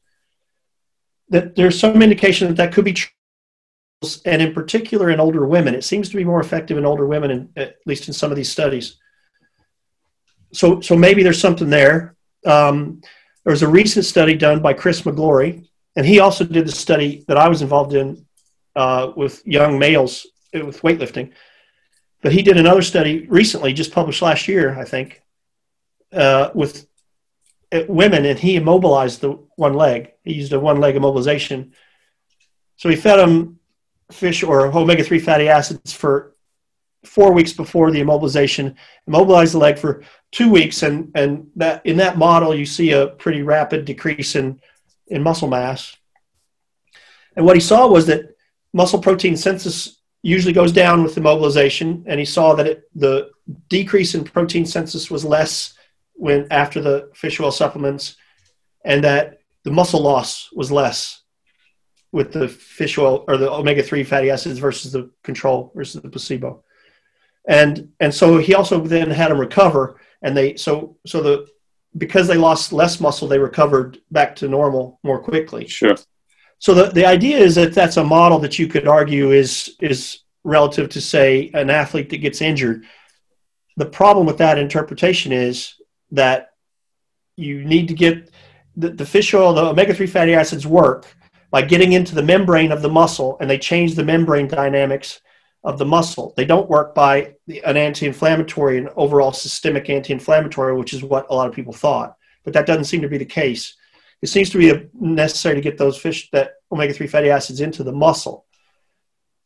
[1.29, 3.09] That there's some indication that that could be true,
[4.25, 7.31] and in particular in older women, it seems to be more effective in older women,
[7.31, 8.97] in, at least in some of these studies
[10.55, 12.15] so so maybe there's something there.
[12.45, 13.01] Um,
[13.43, 17.23] there was a recent study done by Chris McGlory, and he also did the study
[17.27, 18.25] that I was involved in
[18.75, 21.31] uh, with young males uh, with weightlifting.
[22.21, 25.21] But he did another study recently, just published last year, I think,
[26.11, 26.87] uh, with
[27.75, 30.11] Uh, women, and he immobilized the one leg.
[30.23, 31.71] He used a one leg immobilization.
[32.77, 33.59] So he fed them
[34.11, 36.35] fish or omega 3 fatty acids for
[37.03, 38.75] four weeks before the immobilization,
[39.07, 43.07] immobilized the leg for two weeks, and and that in that model you see a
[43.07, 44.59] pretty rapid decrease in
[45.07, 45.95] in muscle mass.
[47.35, 48.35] And what he saw was that
[48.73, 53.31] muscle protein synthesis usually goes down with immobilization, and he saw that it, the
[53.69, 55.74] decrease in protein synthesis was less
[56.15, 58.15] when after the fish oil supplements,
[58.83, 61.23] and that the muscle loss was less
[62.11, 66.09] with the fish oil or the omega three fatty acids versus the control versus the
[66.09, 66.63] placebo.
[67.47, 71.47] And and so he also then had them recover and they so so the
[71.97, 75.67] because they lost less muscle they recovered back to normal more quickly.
[75.67, 75.95] Sure.
[76.59, 80.19] So the, the idea is that that's a model that you could argue is is
[80.43, 82.85] relative to say an athlete that gets injured.
[83.77, 85.75] The problem with that interpretation is
[86.11, 86.51] that
[87.35, 88.31] you need to get
[88.77, 91.05] the, the fish oil the omega-3 fatty acids work
[91.51, 95.21] by getting into the membrane of the muscle and they change the membrane dynamics
[95.65, 96.33] of the muscle.
[96.37, 101.49] They don't work by an anti-inflammatory and overall systemic anti-inflammatory, which is what a lot
[101.49, 102.15] of people thought.
[102.43, 103.75] But that doesn't seem to be the case.
[104.21, 107.91] It seems to be necessary to get those fish that omega-3 fatty acids into the
[107.91, 108.45] muscle.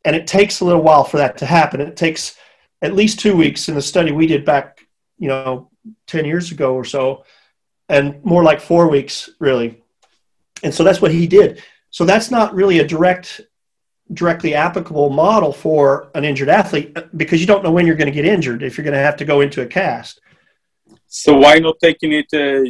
[0.04, 1.80] And it takes a little while for that to happen.
[1.80, 2.36] It takes
[2.82, 4.79] at least two weeks in the study we did back,
[5.20, 5.70] you know,
[6.08, 7.24] 10 years ago or so,
[7.88, 9.82] and more like four weeks, really.
[10.64, 11.62] And so that's what he did.
[11.90, 13.42] So that's not really a direct
[14.12, 18.12] directly applicable model for an injured athlete because you don't know when you're going to
[18.12, 20.20] get injured if you're going to have to go into a cast.
[21.06, 22.62] So why not taking it uh,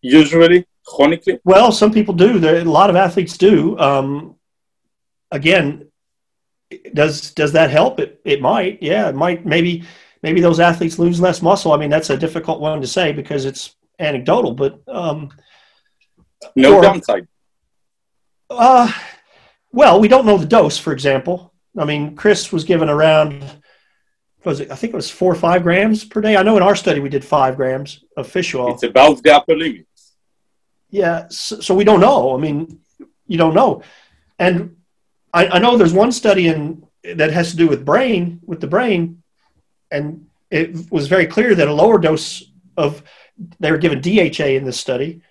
[0.00, 1.38] usually chronically?
[1.44, 2.38] Well, some people do.
[2.38, 3.78] There, a lot of athletes do.
[3.78, 4.36] Um,
[5.30, 5.90] again,
[6.94, 7.98] does does that help?
[7.98, 8.82] It it might.
[8.82, 9.44] Yeah, it might.
[9.44, 9.84] Maybe
[10.22, 11.72] maybe those athletes lose less muscle.
[11.72, 14.52] I mean, that's a difficult one to say because it's anecdotal.
[14.52, 15.30] But um,
[16.56, 17.28] no or, downside.
[18.48, 18.92] Uh,
[19.72, 21.52] well, we don't know the dose, for example.
[21.78, 23.44] I mean, Chris was given around,
[24.44, 26.36] was it, I think it was four or five grams per day.
[26.36, 28.74] I know in our study we did five grams of fish oil.
[28.74, 29.86] It's above the upper limit.
[30.90, 32.34] Yeah, so, so we don't know.
[32.34, 32.80] I mean,
[33.28, 33.82] you don't know.
[34.40, 34.76] And
[35.32, 38.66] I, I know there's one study in that has to do with brain, with the
[38.66, 39.19] brain,
[39.90, 42.44] and it was very clear that a lower dose
[42.76, 43.02] of
[43.58, 45.22] they were given DHA in this study,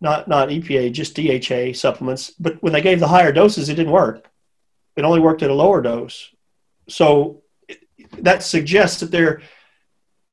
[0.00, 2.30] not not EPA, just DHA supplements.
[2.30, 4.28] But when they gave the higher doses, it didn't work.
[4.96, 6.30] It only worked at a lower dose.
[6.88, 7.42] So
[8.18, 9.42] that suggests that there,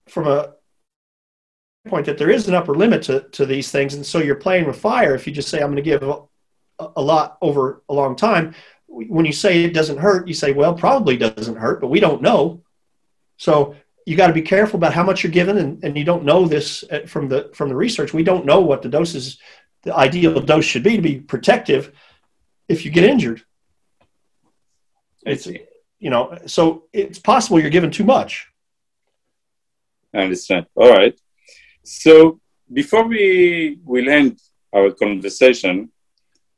[0.07, 0.53] from a
[1.87, 3.93] point, that there is an upper limit to, to these things.
[3.93, 6.21] And so you're playing with fire if you just say, I'm going to give a,
[6.79, 8.53] a lot over a long time.
[8.87, 12.21] When you say it doesn't hurt, you say, well, probably doesn't hurt, but we don't
[12.21, 12.63] know.
[13.37, 13.75] So
[14.05, 16.47] you got to be careful about how much you're given, and, and you don't know
[16.47, 18.13] this uh, from the from the research.
[18.13, 19.37] We don't know what the doses,
[19.83, 21.91] the ideal dose should be to be protective
[22.67, 23.41] if you get injured.
[25.25, 25.47] It's
[25.99, 28.47] you know, so it's possible you're given too much.
[30.13, 30.67] I understand.
[30.75, 31.19] All right.
[31.83, 32.39] So
[32.71, 34.39] before we will end
[34.73, 35.91] our conversation,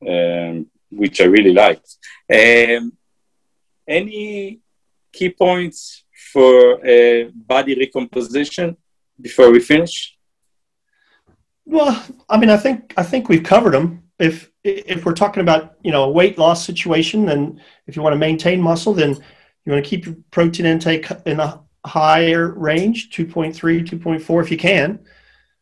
[0.08, 1.98] um, which I really liked,
[2.32, 2.94] um,
[3.88, 4.60] any
[5.12, 6.04] key points
[6.34, 8.78] for uh, body recomposition
[9.20, 10.18] before we finish?
[11.66, 14.04] Well, I mean, I think I think we've covered them.
[14.18, 18.14] If if we're talking about you know a weight loss situation, then if you want
[18.14, 19.12] to maintain muscle, then
[19.66, 23.54] you want to keep your protein intake in a higher range, 2.3,
[23.88, 25.00] 2.4 if you can.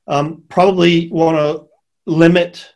[0.07, 1.67] Um, probably want to
[2.05, 2.73] limit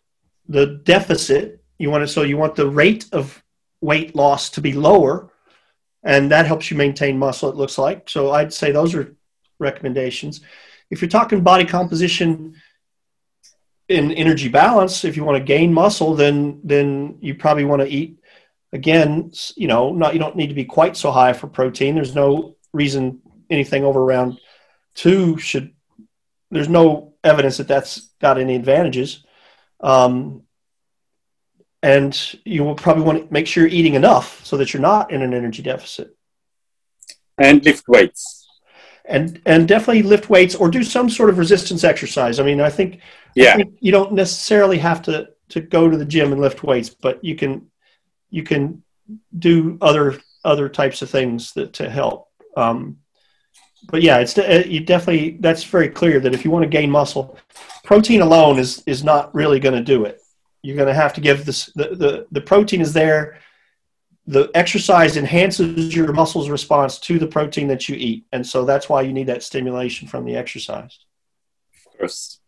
[0.47, 1.63] the deficit.
[1.79, 3.41] You want to so you want the rate of
[3.79, 5.30] weight loss to be lower,
[6.03, 7.49] and that helps you maintain muscle.
[7.49, 8.31] It looks like so.
[8.31, 9.15] I'd say those are
[9.59, 10.41] recommendations.
[10.89, 12.55] If you're talking body composition
[13.87, 17.87] in energy balance, if you want to gain muscle, then then you probably want to
[17.87, 18.19] eat
[18.73, 19.31] again.
[19.55, 21.95] You know, not you don't need to be quite so high for protein.
[21.95, 24.39] There's no reason anything over around
[24.95, 25.73] two should.
[26.49, 29.23] There's no evidence that that's got any advantages.
[29.79, 30.43] Um,
[31.83, 35.11] and you will probably want to make sure you're eating enough so that you're not
[35.11, 36.15] in an energy deficit.
[37.37, 38.41] And lift weights
[39.05, 42.39] and and definitely lift weights or do some sort of resistance exercise.
[42.39, 43.01] I mean, I think
[43.35, 46.63] yeah, I think you don't necessarily have to to go to the gym and lift
[46.63, 47.69] weights, but you can
[48.29, 48.83] you can
[49.37, 52.29] do other other types of things that to help.
[52.55, 52.97] Um,
[53.89, 57.37] but yeah, it's you definitely that's very clear that if you want to gain muscle,
[57.83, 60.20] protein alone is is not really going to do it.
[60.63, 63.39] You're going to have to give this the, the the protein is there.
[64.27, 68.25] The exercise enhances your muscles response to the protein that you eat.
[68.31, 70.99] And so that's why you need that stimulation from the exercise.
[71.87, 72.39] Of course.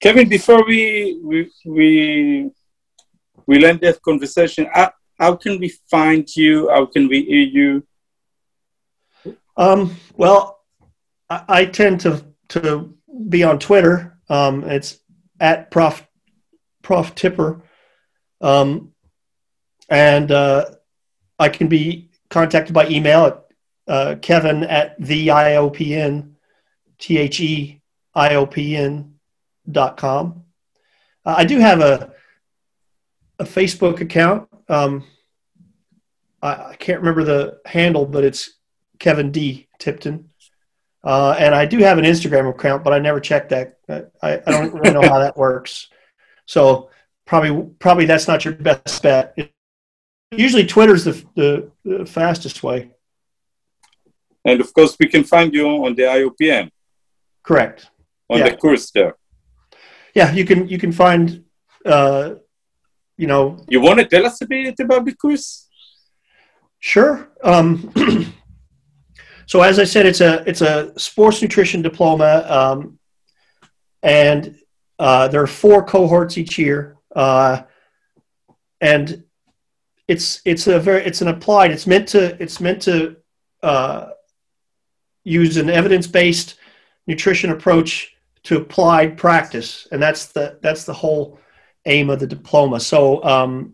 [0.00, 2.50] Kevin before we we we,
[3.46, 6.68] we end this conversation how, how can we find you?
[6.68, 7.86] How can we hear you?
[9.56, 10.58] Um, well
[11.30, 12.92] I, I, tend to to
[13.28, 14.18] be on twitter.
[14.28, 14.98] Um, it's
[15.38, 16.04] at prof
[16.82, 17.62] prof tipper
[18.42, 18.92] um,
[19.88, 20.66] and uh,
[21.38, 23.44] I can be contacted by email at
[23.86, 26.32] uh, Kevin at the IOPN,
[26.98, 27.80] T H E
[28.14, 29.14] I O P N
[29.70, 30.44] dot com.
[31.24, 32.12] Uh, I do have a
[33.38, 34.48] a Facebook account.
[34.68, 35.04] Um,
[36.40, 38.50] I, I, can't remember the handle, but it's
[38.98, 40.30] Kevin D Tipton.
[41.02, 43.78] Uh, and I do have an Instagram account, but I never checked that.
[43.90, 45.88] I, I don't really know how that works.
[46.46, 46.90] So
[47.26, 49.36] probably probably that's not your best bet
[50.32, 52.90] usually Twitter's the, the, the fastest way.
[54.44, 56.70] And of course, we can find you on the IOPN.
[57.42, 57.88] Correct.
[58.28, 58.48] On yeah.
[58.48, 59.16] the course there.
[60.14, 61.44] Yeah, you can you can find.
[61.84, 62.34] Uh,
[63.16, 63.64] you know.
[63.68, 65.68] You want to tell us a bit about the course?
[66.80, 67.30] Sure.
[67.42, 67.92] Um,
[69.46, 72.98] so as I said, it's a it's a sports nutrition diploma, um,
[74.02, 74.56] and
[75.02, 77.62] uh, there are four cohorts each year, uh,
[78.80, 79.24] and
[80.06, 83.16] it's it's a very it's an applied it's meant to it's meant to
[83.64, 84.10] uh,
[85.24, 86.54] use an evidence-based
[87.08, 91.40] nutrition approach to applied practice and that's the that's the whole
[91.86, 92.78] aim of the diploma.
[92.78, 93.72] So um,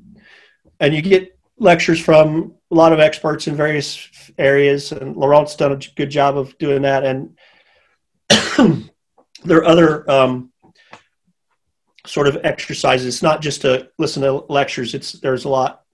[0.81, 4.09] and you get lectures from a lot of experts in various
[4.39, 7.37] areas and laurent's done a good job of doing that and
[9.45, 10.51] there are other um,
[12.09, 15.85] sort of exercises it's not just to listen to lectures it's there's a lot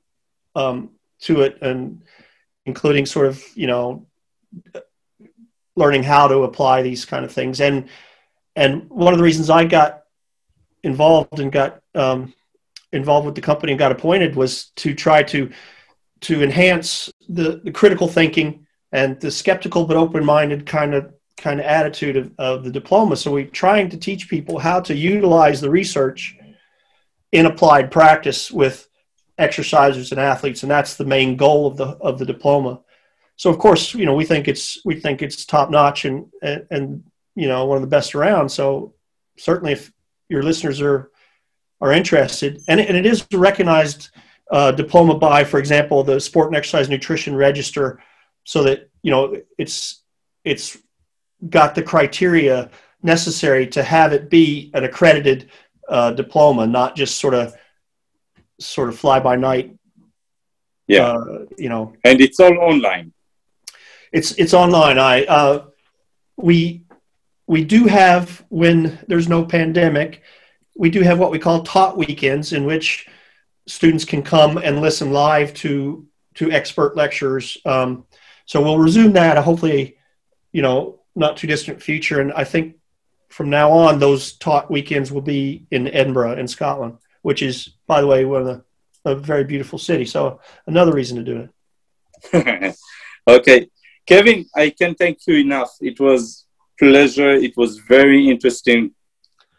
[0.56, 2.02] um, to it, and
[2.66, 4.06] including sort of you know
[5.76, 7.60] learning how to apply these kind of things.
[7.60, 7.88] And
[8.56, 10.04] and one of the reasons I got
[10.82, 12.32] involved and got um,
[12.92, 15.50] involved with the company and got appointed was to try to
[16.20, 21.66] to enhance the, the critical thinking and the skeptical but open-minded kind of kind of
[21.66, 23.16] attitude of, of the diploma.
[23.16, 26.38] So we're trying to teach people how to utilize the research
[27.32, 28.88] in applied practice with
[29.38, 32.80] exercisers and athletes, and that's the main goal of the of the diploma.
[33.36, 36.66] So of course, you know, we think it's we think it's top notch and, and
[36.70, 37.04] and,
[37.36, 38.48] you know one of the best around.
[38.48, 38.94] So
[39.38, 39.92] certainly, if
[40.28, 41.10] your listeners are
[41.80, 44.10] are interested, and it, and it is recognized
[44.52, 48.00] uh, diploma by, for example, the Sport and Exercise Nutrition Register,
[48.44, 50.04] so that you know it's
[50.44, 50.78] it's
[51.48, 52.70] got the criteria
[53.02, 55.50] necessary to have it be an accredited
[55.88, 57.54] uh, diploma, not just sort of
[58.60, 59.76] sort of fly by night.
[60.86, 63.12] Yeah, uh, you know, and it's all online.
[64.12, 64.98] It's it's online.
[64.98, 65.66] I uh,
[66.36, 66.84] we
[67.46, 70.22] we do have when there's no pandemic,
[70.76, 73.06] we do have what we call taught weekends in which
[73.66, 77.58] students can come and listen live to to expert lectures.
[77.64, 78.06] Um,
[78.46, 79.38] so we'll resume that.
[79.38, 79.96] Hopefully,
[80.52, 82.20] you know, not too distant future.
[82.20, 82.76] And I think
[83.28, 88.02] from now on, those taught weekends will be in Edinburgh in Scotland which is, by
[88.02, 88.62] the way, one of the
[89.06, 90.04] a very beautiful city.
[90.04, 92.76] So another reason to do it.
[93.28, 93.68] okay.
[94.06, 95.70] Kevin, I can't thank you enough.
[95.80, 96.46] It was
[96.78, 97.32] pleasure.
[97.32, 98.92] It was very interesting.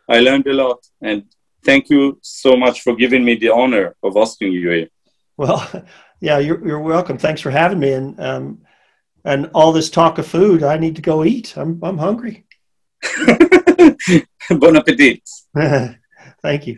[0.10, 1.24] I learned a lot and
[1.64, 4.90] thank you so much for giving me the honor of hosting you here.
[5.38, 5.60] Well,
[6.22, 7.18] yeah, you're, you're welcome.
[7.18, 7.94] Thanks for having me.
[7.94, 8.62] And, um,
[9.25, 11.55] and all this talk of food, I need to go eat.
[11.57, 12.45] I'm, I'm hungry.
[14.63, 15.23] bon appetit.
[16.43, 16.77] thank you.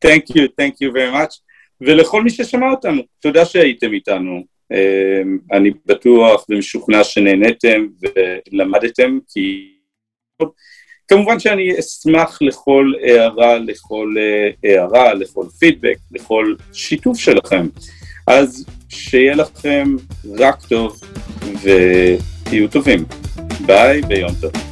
[0.00, 1.40] Thank you, thank you very much.
[1.80, 4.44] ולכל מי ששמע אותנו, תודה שהייתם איתנו.
[5.52, 7.86] אני בטוח ומשוכנע שנהניתם
[8.52, 9.72] ולמדתם, כי
[11.08, 14.14] כמובן שאני אשמח לכל הערה, לכל
[14.64, 17.66] הערה, לכל פידבק, לכל שיתוף שלכם.
[18.26, 19.95] אז שיהיה לכם
[20.39, 20.99] רק טוב
[21.63, 23.05] ותהיו טובים.
[23.65, 24.70] ביי ויום טוב.